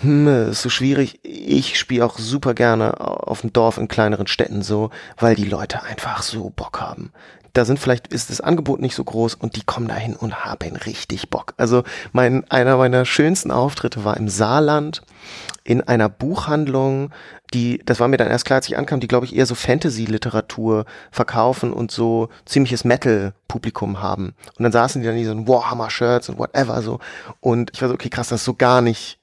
[0.00, 1.20] hm, ist so schwierig.
[1.22, 5.82] Ich spiele auch super gerne auf dem Dorf in kleineren Städten so, weil die Leute
[5.82, 7.12] einfach so Bock haben.
[7.52, 10.76] Da sind vielleicht ist das Angebot nicht so groß und die kommen dahin und haben
[10.76, 11.54] richtig Bock.
[11.56, 11.82] Also
[12.12, 15.02] mein einer meiner schönsten Auftritte war im Saarland
[15.64, 17.10] in einer Buchhandlung,
[17.52, 19.54] die, das war mir dann erst klar, als ich ankam, die glaube ich eher so
[19.54, 24.34] Fantasy-Literatur verkaufen und so ziemliches Metal-Publikum haben.
[24.56, 27.00] Und dann saßen die dann in so Warhammer-Shirts und whatever so.
[27.40, 29.17] Und ich war so, okay, krass, das ist so gar nicht,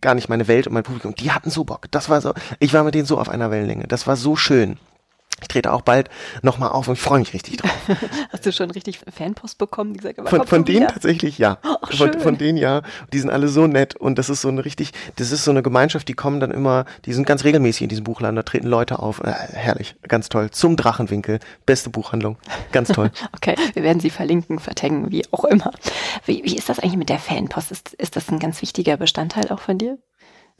[0.00, 1.14] gar nicht meine Welt und mein Publikum.
[1.14, 1.86] Die hatten so Bock.
[1.90, 3.86] Das war so, ich war mit denen so auf einer Wellenlänge.
[3.86, 4.78] Das war so schön.
[5.42, 6.08] Ich trete auch bald
[6.42, 7.70] nochmal auf und ich freue mich richtig drauf.
[8.32, 9.94] Hast du schon richtig Fanpost bekommen?
[9.94, 11.58] Die gesagt, von von denen tatsächlich ja.
[11.62, 12.82] Ach, von, von denen ja.
[13.12, 15.62] Die sind alle so nett und das ist so eine richtig, das ist so eine
[15.62, 18.98] Gemeinschaft, die kommen dann immer, die sind ganz regelmäßig in diesem Buchladen, da treten Leute
[18.98, 19.20] auf.
[19.20, 20.50] Äh, herrlich, ganz toll.
[20.50, 22.36] Zum Drachenwinkel, beste Buchhandlung.
[22.72, 23.10] Ganz toll.
[23.34, 25.72] okay, wir werden sie verlinken, vertaggen, wie auch immer.
[26.26, 27.70] Wie, wie ist das eigentlich mit der Fanpost?
[27.70, 29.98] Ist, ist das ein ganz wichtiger Bestandteil auch von dir?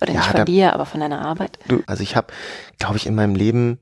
[0.01, 1.59] Oder ja, nicht von da, dir, aber von deiner Arbeit?
[1.69, 2.29] Du, also ich habe,
[2.79, 3.79] glaube ich, in meinem Leben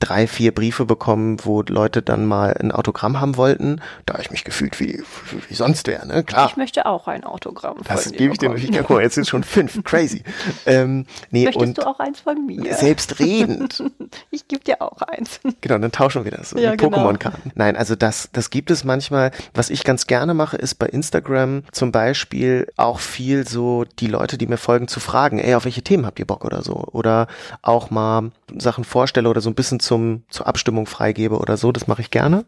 [0.00, 3.80] drei, vier Briefe bekommen, wo Leute dann mal ein Autogramm haben wollten.
[4.06, 5.02] Da habe ich mich gefühlt wie,
[5.48, 6.22] wie sonst wäre, ne?
[6.22, 6.48] Klar.
[6.48, 7.78] Ich möchte auch ein Autogramm.
[7.86, 8.74] Das gebe ich dir natürlich.
[8.74, 9.82] Ja, guck mal, jetzt sind schon fünf.
[9.84, 10.22] Crazy.
[10.66, 12.74] Ähm, nee, Möchtest und du auch eins von mir?
[12.74, 13.82] Selbstredend.
[14.30, 15.40] ich gebe dir auch eins.
[15.60, 16.52] Genau, dann tauschen wir das.
[16.52, 16.98] Ja, genau.
[16.98, 17.52] Pokémon-Karten.
[17.56, 19.32] Nein, also das, das gibt es manchmal.
[19.54, 24.38] Was ich ganz gerne mache, ist bei Instagram zum Beispiel auch viel so die Leute,
[24.38, 26.74] die mir folgen, zu fragen, ey, auf welche Themen habt ihr Bock oder so?
[26.92, 27.26] Oder
[27.62, 31.86] auch mal Sachen vorstelle oder so ein bisschen zum, zur Abstimmung freigebe oder so, das
[31.86, 32.44] mache ich gerne.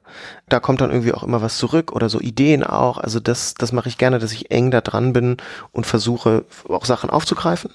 [0.49, 2.99] Da kommt dann irgendwie auch immer was zurück oder so Ideen auch.
[2.99, 5.37] Also das, das mache ich gerne, dass ich eng da dran bin
[5.73, 7.71] und versuche auch Sachen aufzugreifen.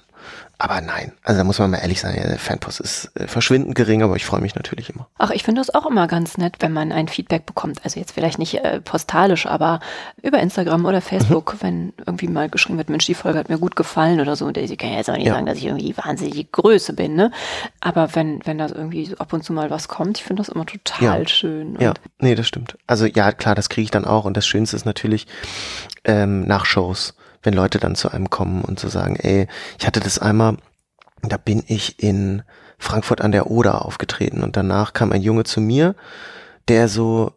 [0.58, 4.04] Aber nein, also da muss man mal ehrlich sein, der Fanpost ist äh, verschwindend gering,
[4.04, 5.08] aber ich freue mich natürlich immer.
[5.18, 7.80] Ach, ich finde das auch immer ganz nett, wenn man ein Feedback bekommt.
[7.84, 9.80] Also jetzt vielleicht nicht äh, postalisch, aber
[10.22, 11.58] über Instagram oder Facebook, mhm.
[11.62, 14.46] wenn irgendwie mal geschrieben wird, Mensch, die Folge hat mir gut gefallen oder so.
[14.46, 15.34] Und ich kann ja jetzt auch nicht ja.
[15.34, 17.32] sagen, dass ich irgendwie die wahnsinnige Größe bin, ne?
[17.82, 20.50] Aber wenn, wenn da irgendwie so ab und zu mal was kommt, ich finde das
[20.50, 21.28] immer total ja.
[21.28, 21.78] schön.
[21.80, 22.78] ja, nee, das stimmt.
[22.88, 24.26] Also ja, klar, das kriege ich dann auch.
[24.26, 25.28] Und das Schönste ist natürlich
[26.06, 29.48] ähm, nach Shows wenn Leute dann zu einem kommen und so sagen, ey,
[29.80, 30.58] ich hatte das einmal,
[31.22, 32.44] da bin ich in
[32.78, 35.96] Frankfurt an der Oder aufgetreten und danach kam ein Junge zu mir,
[36.68, 37.32] der so,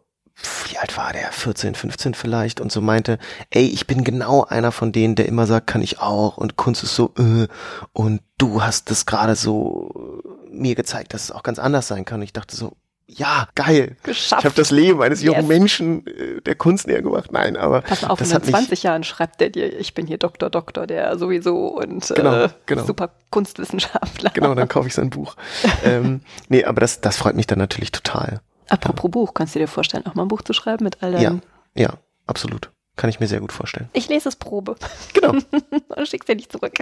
[0.67, 1.31] wie alt war der?
[1.31, 5.47] 14, 15 vielleicht und so meinte, ey, ich bin genau einer von denen, der immer
[5.47, 7.47] sagt, kann ich auch und Kunst ist so, äh,
[7.93, 12.19] und du hast das gerade so mir gezeigt, dass es auch ganz anders sein kann.
[12.19, 12.75] Und ich dachte so,
[13.11, 13.97] ja, geil.
[14.03, 14.41] Geschafft.
[14.41, 15.47] Ich habe das Leben eines jungen yes.
[15.47, 17.31] Menschen äh, der Kunst näher gemacht.
[17.31, 20.19] Nein, aber Pass mal auf, das in 20 Jahren schreibt der dir, ich bin hier
[20.19, 22.85] Doktor, Doktor, der sowieso und genau, äh, genau.
[22.85, 24.29] super Kunstwissenschaftler.
[24.33, 25.35] Genau, dann kaufe ich sein Buch.
[25.83, 28.41] ähm, nee, aber das, das freut mich dann natürlich total.
[28.69, 29.09] Apropos ja.
[29.09, 31.41] Buch, kannst du dir vorstellen, auch mal ein Buch zu schreiben mit all deinen...
[31.75, 31.93] Ja, ja,
[32.27, 32.69] absolut.
[32.99, 33.87] Kann ich mir sehr gut vorstellen.
[33.93, 34.75] Ich lese es Probe.
[35.13, 35.29] Genau.
[35.29, 35.45] und
[36.07, 36.73] schick's dir nicht zurück.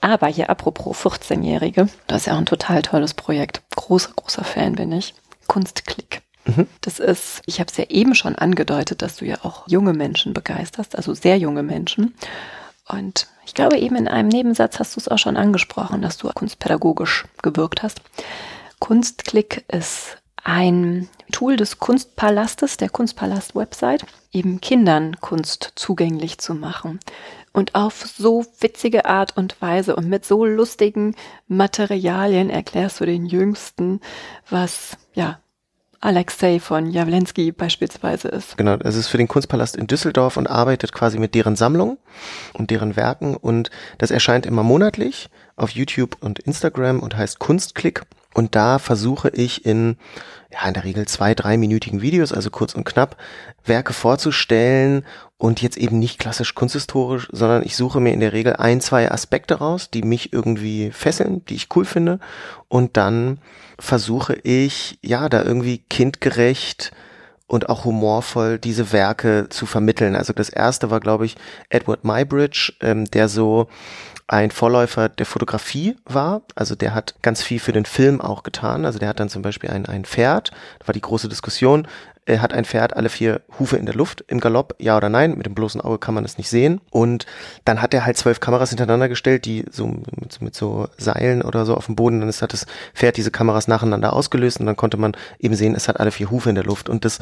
[0.00, 3.62] Aber hier apropos 14-Jährige, das ist ja auch ein total tolles Projekt.
[3.76, 5.14] Großer, großer Fan bin ich.
[5.46, 6.22] Kunstklick.
[6.44, 6.66] Mhm.
[6.80, 10.34] Das ist, ich habe es ja eben schon angedeutet, dass du ja auch junge Menschen
[10.34, 12.16] begeisterst, also sehr junge Menschen.
[12.88, 16.28] Und ich glaube, eben in einem Nebensatz hast du es auch schon angesprochen, dass du
[16.28, 18.00] kunstpädagogisch gewirkt hast.
[18.80, 27.00] Kunstklick ist ein Tool des Kunstpalastes, der Kunstpalast-Website, eben Kindern Kunst zugänglich zu machen.
[27.52, 31.16] Und auf so witzige Art und Weise und mit so lustigen
[31.48, 34.00] Materialien erklärst du den Jüngsten,
[34.48, 35.40] was, ja,
[36.00, 38.56] Alexei von Jawlensky beispielsweise ist.
[38.56, 41.98] Genau, es ist für den Kunstpalast in Düsseldorf und arbeitet quasi mit deren Sammlung
[42.52, 43.36] und deren Werken.
[43.36, 48.02] Und das erscheint immer monatlich auf YouTube und Instagram und heißt Kunstklick
[48.34, 49.96] und da versuche ich in,
[50.52, 53.16] ja, in der Regel zwei, dreiminütigen Videos, also kurz und knapp,
[53.64, 55.04] Werke vorzustellen
[55.38, 59.10] und jetzt eben nicht klassisch kunsthistorisch, sondern ich suche mir in der Regel ein, zwei
[59.10, 62.20] Aspekte raus, die mich irgendwie fesseln, die ich cool finde
[62.68, 63.38] und dann
[63.78, 66.92] versuche ich, ja, da irgendwie kindgerecht
[67.48, 70.14] und auch humorvoll diese Werke zu vermitteln.
[70.14, 71.36] Also das erste war, glaube ich,
[71.70, 73.68] Edward Mybridge, ähm, der so
[74.28, 76.42] ein Vorläufer der Fotografie war.
[76.54, 78.84] Also der hat ganz viel für den Film auch getan.
[78.84, 81.88] Also der hat dann zum Beispiel ein, ein Pferd, da war die große Diskussion,
[82.28, 85.38] er hat ein Pferd alle vier Hufe in der Luft im Galopp, ja oder nein,
[85.38, 86.82] mit dem bloßen Auge kann man es nicht sehen.
[86.90, 87.24] Und
[87.64, 91.64] dann hat er halt zwölf Kameras hintereinander gestellt, die so mit, mit so Seilen oder
[91.64, 94.76] so auf dem Boden, dann ist, hat das Pferd diese Kameras nacheinander ausgelöst und dann
[94.76, 96.90] konnte man eben sehen, es hat alle vier Hufe in der Luft.
[96.90, 97.18] Und das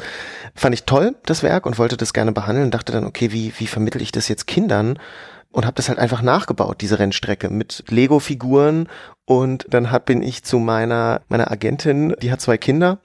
[0.53, 3.67] fand ich toll, das Werk, und wollte das gerne behandeln, dachte dann, okay, wie, wie
[3.67, 4.99] vermittel ich das jetzt Kindern?
[5.51, 8.87] Und habe das halt einfach nachgebaut, diese Rennstrecke mit Lego-Figuren
[9.25, 12.99] und dann hat, bin ich zu meiner, meiner Agentin, die hat zwei Kinder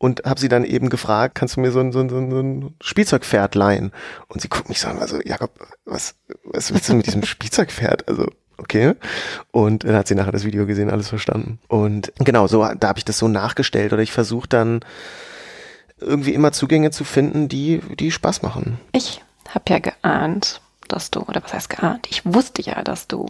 [0.00, 2.74] und habe sie dann eben gefragt, kannst du mir so ein, so ein, so ein
[2.80, 3.92] Spielzeugpferd leihen?
[4.28, 5.50] Und sie guckt mich so an, also Jakob,
[5.84, 6.14] was,
[6.44, 8.08] was willst du mit diesem Spielzeugpferd?
[8.08, 8.26] Also
[8.56, 8.94] okay.
[9.50, 11.58] Und dann hat sie nachher das Video gesehen, alles verstanden.
[11.68, 14.80] Und genau, so, da habe ich das so nachgestellt oder ich versuche dann
[15.98, 18.78] irgendwie immer Zugänge zu finden, die, die Spaß machen.
[18.92, 20.62] Ich habe ja geahnt,
[20.92, 22.06] dass du, oder was heißt geahnt?
[22.10, 23.26] Ich wusste ja, dass du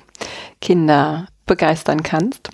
[0.60, 2.50] Kinder begeistern kannst.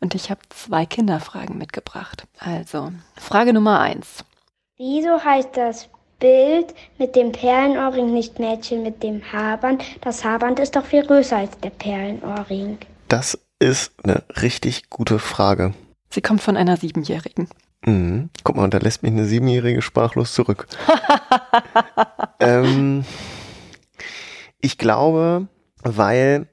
[0.00, 2.26] Und ich habe zwei Kinderfragen mitgebracht.
[2.38, 4.24] Also, Frage Nummer eins.
[4.76, 9.82] Wieso heißt das Bild mit dem Perlenohrring nicht Mädchen mit dem Haarband?
[10.02, 12.78] Das Haarband ist doch viel größer als der Perlenohrring.
[13.08, 15.72] Das ist eine richtig gute Frage.
[16.10, 17.48] Sie kommt von einer Siebenjährigen.
[17.84, 18.30] Mhm.
[18.44, 20.66] Guck mal, und da lässt mich eine Siebenjährige sprachlos zurück.
[22.40, 23.04] ähm,
[24.60, 25.48] ich glaube,
[25.82, 26.46] weil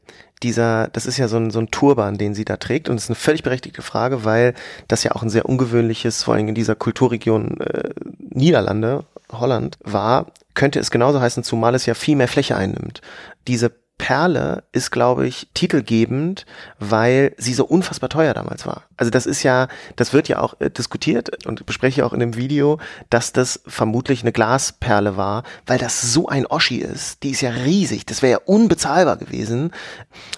[0.43, 3.04] dieser, das ist ja so ein, so ein Turban, den sie da trägt und es
[3.04, 4.54] ist eine völlig berechtigte Frage, weil
[4.88, 7.89] das ja auch ein sehr ungewöhnliches, vor allem in dieser Kulturregion äh,
[8.20, 13.01] Niederlande, Holland war, könnte es genauso heißen, zumal es ja viel mehr Fläche einnimmt.
[13.47, 16.45] Diese Perle ist, glaube ich, titelgebend,
[16.79, 18.83] weil sie so unfassbar teuer damals war.
[18.97, 22.19] Also das ist ja, das wird ja auch äh, diskutiert und bespreche ich auch in
[22.19, 22.79] dem Video,
[23.09, 27.23] dass das vermutlich eine Glasperle war, weil das so ein Oschi ist.
[27.23, 28.05] Die ist ja riesig.
[28.05, 29.71] Das wäre ja unbezahlbar gewesen,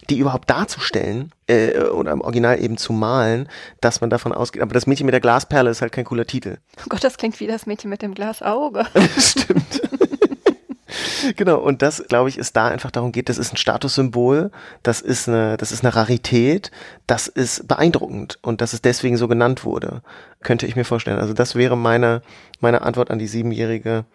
[0.09, 3.47] die überhaupt darzustellen äh, oder im Original eben zu malen,
[3.81, 4.61] dass man davon ausgeht.
[4.61, 6.57] Aber das Mädchen mit der Glasperle ist halt kein cooler Titel.
[6.81, 8.85] Oh Gott, das klingt wie das Mädchen mit dem Glasauge.
[9.17, 9.81] Stimmt.
[11.35, 14.51] genau, und das, glaube ich, ist da einfach darum geht, das ist ein Statussymbol,
[14.83, 16.71] das ist eine, das ist eine Rarität,
[17.07, 20.01] das ist beeindruckend und dass es deswegen so genannt wurde,
[20.41, 21.19] könnte ich mir vorstellen.
[21.19, 22.21] Also das wäre meine,
[22.59, 24.05] meine Antwort an die siebenjährige.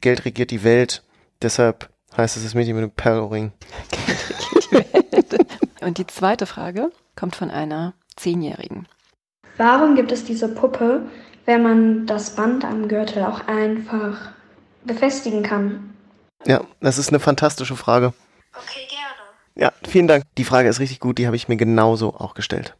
[0.00, 1.02] Geld regiert die Welt,
[1.42, 3.52] deshalb heißt es das Mädchen mit dem Perlring.
[5.80, 8.86] und die zweite Frage kommt von einer Zehnjährigen.
[9.56, 11.02] Warum gibt es diese Puppe,
[11.46, 14.32] wenn man das Band am Gürtel auch einfach
[14.84, 15.94] befestigen kann?
[16.46, 18.12] Ja, das ist eine fantastische Frage.
[18.54, 19.04] Okay, gerne.
[19.56, 20.24] Ja, vielen Dank.
[20.36, 22.76] Die Frage ist richtig gut, die habe ich mir genauso auch gestellt.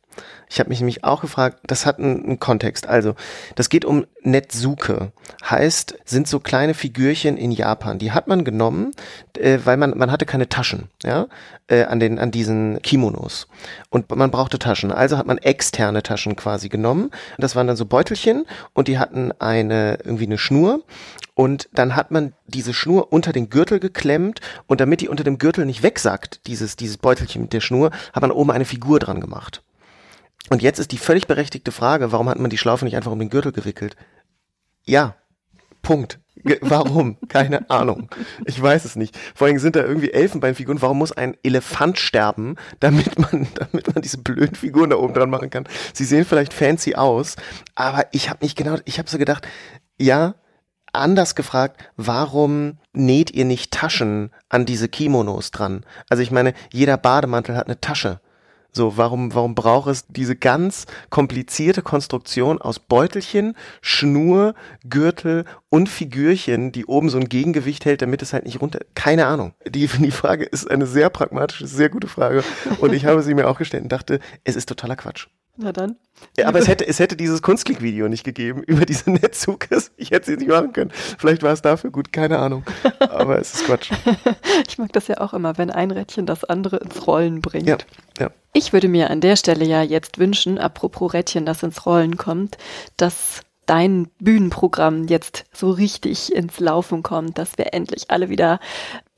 [0.51, 2.87] Ich habe mich nämlich auch gefragt, das hat einen, einen, Kontext.
[2.87, 3.15] Also,
[3.55, 5.13] das geht um Netsuke.
[5.49, 7.99] Heißt, sind so kleine Figürchen in Japan.
[7.99, 8.93] Die hat man genommen,
[9.37, 11.27] äh, weil man, man hatte keine Taschen, ja,
[11.69, 13.49] äh, an den, an diesen Kimonos.
[13.91, 14.91] Und man brauchte Taschen.
[14.91, 17.11] Also hat man externe Taschen quasi genommen.
[17.37, 20.83] Das waren dann so Beutelchen und die hatten eine, irgendwie eine Schnur.
[21.35, 25.39] Und dann hat man diese Schnur unter den Gürtel geklemmt und damit die unter dem
[25.39, 29.21] Gürtel nicht wegsackt, dieses, dieses Beutelchen mit der Schnur, hat man oben eine Figur dran
[29.21, 29.63] gemacht.
[30.51, 33.19] Und jetzt ist die völlig berechtigte Frage, warum hat man die Schlaufe nicht einfach um
[33.19, 33.97] den Gürtel gewickelt?
[34.85, 35.17] Ja,
[35.83, 36.19] Punkt.
[36.61, 37.17] Warum?
[37.29, 38.11] Keine Ahnung.
[38.45, 39.19] Ich weiß es nicht.
[39.35, 40.83] Vor allem sind da irgendwie Elfenbeinfiguren.
[40.83, 45.31] Warum muss ein Elefant sterben, damit man, damit man diese blöden Figuren da oben dran
[45.31, 45.69] machen kann?
[45.93, 47.37] Sie sehen vielleicht fancy aus,
[47.75, 49.47] aber ich habe nicht genau, ich habe so gedacht,
[49.99, 50.35] ja,
[50.93, 55.85] anders gefragt, warum näht ihr nicht Taschen an diese Kimonos dran?
[56.09, 58.21] Also ich meine, jeder Bademantel hat eine Tasche.
[58.73, 64.55] So, warum, warum braucht es diese ganz komplizierte Konstruktion aus Beutelchen, Schnur,
[64.89, 68.81] Gürtel und Figürchen, die oben so ein Gegengewicht hält, damit es halt nicht runter.
[68.95, 69.55] Keine Ahnung.
[69.67, 72.45] Die, die Frage ist eine sehr pragmatische, sehr gute Frage.
[72.81, 75.29] Und ich habe sie mir auch gestellt und dachte, es ist totaler Quatsch.
[75.61, 75.97] Na dann.
[76.37, 79.91] Ja, aber es hätte, es hätte dieses Kunstklick-Video nicht gegeben über diese Netzukes.
[79.97, 80.93] Ich hätte sie nicht machen können.
[81.19, 82.65] Vielleicht war es dafür gut, keine Ahnung.
[83.01, 83.91] Aber es ist Quatsch.
[84.69, 87.67] Ich mag das ja auch immer, wenn ein Rädchen das andere ins Rollen bringt.
[87.67, 87.79] Ja,
[88.21, 88.31] ja.
[88.53, 92.57] Ich würde mir an der Stelle ja jetzt wünschen, apropos Rädchen, das ins Rollen kommt,
[92.97, 98.61] dass dein Bühnenprogramm jetzt so richtig ins Laufen kommt, dass wir endlich alle wieder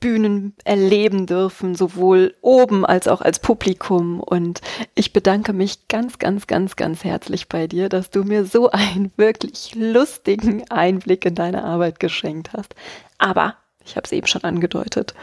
[0.01, 4.19] Bühnen erleben dürfen, sowohl oben als auch als Publikum.
[4.19, 4.59] Und
[4.95, 9.13] ich bedanke mich ganz, ganz, ganz, ganz herzlich bei dir, dass du mir so einen
[9.17, 12.75] wirklich lustigen Einblick in deine Arbeit geschenkt hast.
[13.17, 15.13] Aber, ich habe es eben schon angedeutet,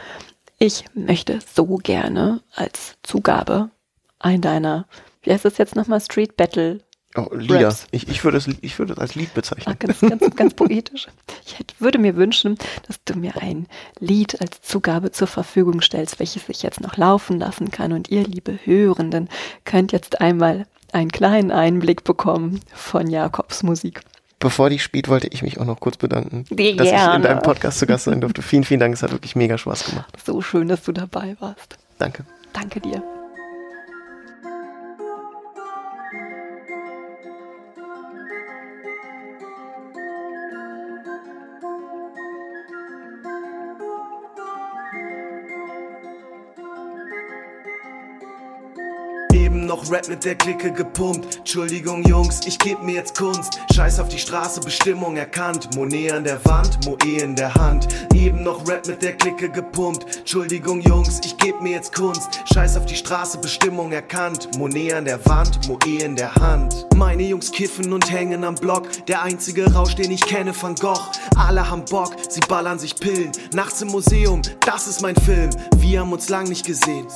[0.57, 3.69] ich möchte so gerne als Zugabe
[4.17, 4.87] ein deiner,
[5.21, 6.79] wie heißt das jetzt nochmal, Street Battle
[7.19, 7.75] Oh, Lieder.
[7.91, 9.75] Ich, ich, würde es, ich würde es als Lied bezeichnen.
[9.75, 11.07] Ach, ganz, ganz, ganz poetisch.
[11.45, 12.57] Ich hätte, würde mir wünschen,
[12.87, 13.67] dass du mir ein
[13.99, 17.93] Lied als Zugabe zur Verfügung stellst, welches ich jetzt noch laufen lassen kann.
[17.93, 19.29] Und ihr, liebe Hörenden,
[19.65, 24.01] könnt jetzt einmal einen kleinen Einblick bekommen von Jakobs Musik.
[24.39, 26.77] Bevor die spielt, wollte ich mich auch noch kurz bedanken, Gerne.
[26.77, 28.41] dass ich in deinem Podcast zu Gast sein durfte.
[28.41, 28.93] Vielen, vielen Dank.
[28.93, 30.17] Es hat wirklich mega Spaß gemacht.
[30.25, 31.77] So schön, dass du dabei warst.
[31.97, 32.23] Danke.
[32.53, 33.03] Danke dir.
[49.79, 51.37] Noch Rap mit der Clique gepumpt.
[51.37, 53.61] Entschuldigung, Jungs, ich geb mir jetzt Kunst.
[53.73, 55.73] Scheiß auf die Straße, Bestimmung erkannt.
[55.73, 57.87] Monet an der Wand, Moe in der Hand.
[58.13, 60.17] Eben noch Rap mit der Clique gepumpt.
[60.17, 62.41] Entschuldigung, Jungs, ich geb mir jetzt Kunst.
[62.53, 64.49] Scheiß auf die Straße, Bestimmung erkannt.
[64.57, 66.85] Monet an der Wand, Moe in der Hand.
[66.97, 68.85] Meine Jungs kiffen und hängen am Block.
[69.07, 70.99] Der einzige Rausch, den ich kenne, Van Gogh.
[71.37, 73.31] Alle haben Bock, sie ballern sich Pillen.
[73.53, 75.51] Nachts im Museum, das ist mein Film.
[75.77, 77.07] Wir haben uns lang nicht gesehen.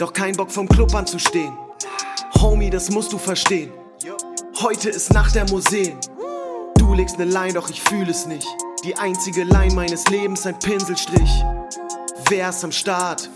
[0.00, 1.61] Doch kein Bock vom Club anzustehen.
[2.40, 3.72] Homie, das musst du verstehen.
[4.60, 5.98] Heute ist Nacht der Museen.
[6.76, 8.46] Du legst ne Line, doch ich fühl es nicht.
[8.84, 11.44] Die einzige Line meines Lebens, ein Pinselstrich.
[12.28, 13.28] Wer ist am Start?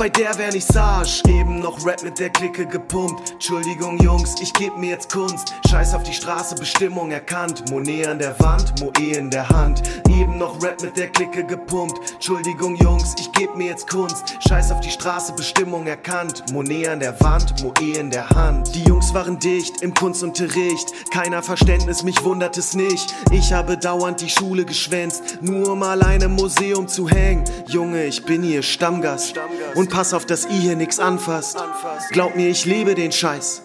[0.00, 3.32] Bei der wär nicht Sage, eben noch Rap mit der Clique gepumpt.
[3.32, 5.52] Entschuldigung, Jungs, ich geb mir jetzt Kunst.
[5.68, 7.70] Scheiß auf die Straße, Bestimmung erkannt.
[7.70, 9.82] Monet an der Wand, Moe in der Hand.
[10.08, 12.12] Eben noch Rap mit der Clique gepumpt.
[12.14, 14.38] Entschuldigung, Jungs, ich geb mir jetzt Kunst.
[14.48, 16.44] Scheiß auf die Straße, Bestimmung erkannt.
[16.50, 18.74] Monet an der Wand, Moe in der Hand.
[18.74, 21.10] Die Jungs waren dicht im Kunstunterricht.
[21.12, 23.14] Keiner Verständnis, mich wundert es nicht.
[23.32, 27.44] Ich habe dauernd die Schule geschwänzt, nur um alleine im Museum zu hängen.
[27.66, 29.34] Junge, ich bin hier Stammgast.
[29.74, 31.62] Und pass auf, dass ihr hier nix anfasst.
[32.10, 33.62] Glaub mir, ich liebe den Scheiß.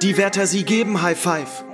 [0.00, 1.64] Die Wärter, sie geben High Five.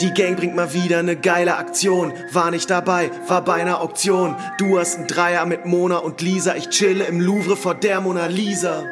[0.00, 2.12] Die Gang bringt mal wieder ne geile Aktion.
[2.32, 4.34] War nicht dabei, war bei einer Auktion.
[4.58, 6.54] Du hast einen Dreier mit Mona und Lisa.
[6.54, 8.84] Ich chille im Louvre vor der Mona Lisa.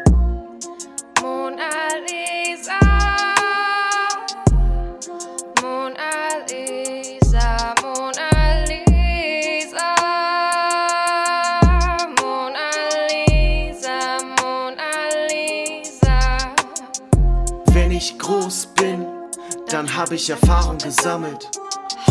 [19.71, 21.51] Dann habe ich Erfahrung gesammelt.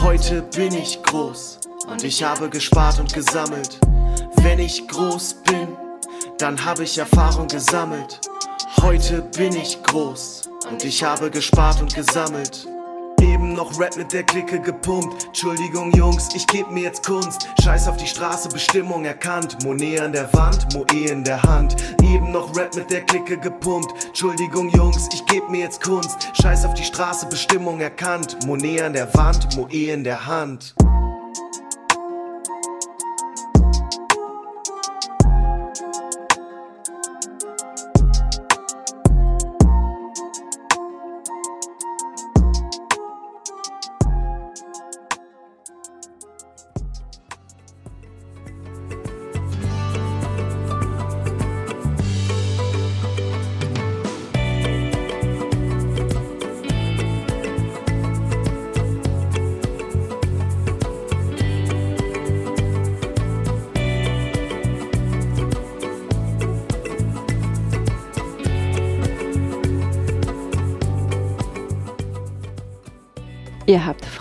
[0.01, 3.79] Heute bin ich groß und ich habe gespart und gesammelt.
[4.41, 5.69] Wenn ich groß bin,
[6.37, 8.21] dann habe ich Erfahrung gesammelt.
[8.81, 12.67] Heute bin ich groß und ich habe gespart und gesammelt.
[13.57, 15.25] Noch Rap mit der Clique gepumpt.
[15.25, 17.49] Entschuldigung, Jungs, ich geb mir jetzt Kunst.
[17.63, 19.63] Scheiß auf die Straße, Bestimmung erkannt.
[19.63, 21.75] Monet an der Wand, Moe in der Hand.
[22.03, 24.05] Eben noch Rap mit der Clique gepumpt.
[24.05, 26.29] Entschuldigung, Jungs, ich geb mir jetzt Kunst.
[26.39, 28.37] Scheiß auf die Straße, Bestimmung erkannt.
[28.45, 30.75] Monet an der Wand, Moe in der Hand.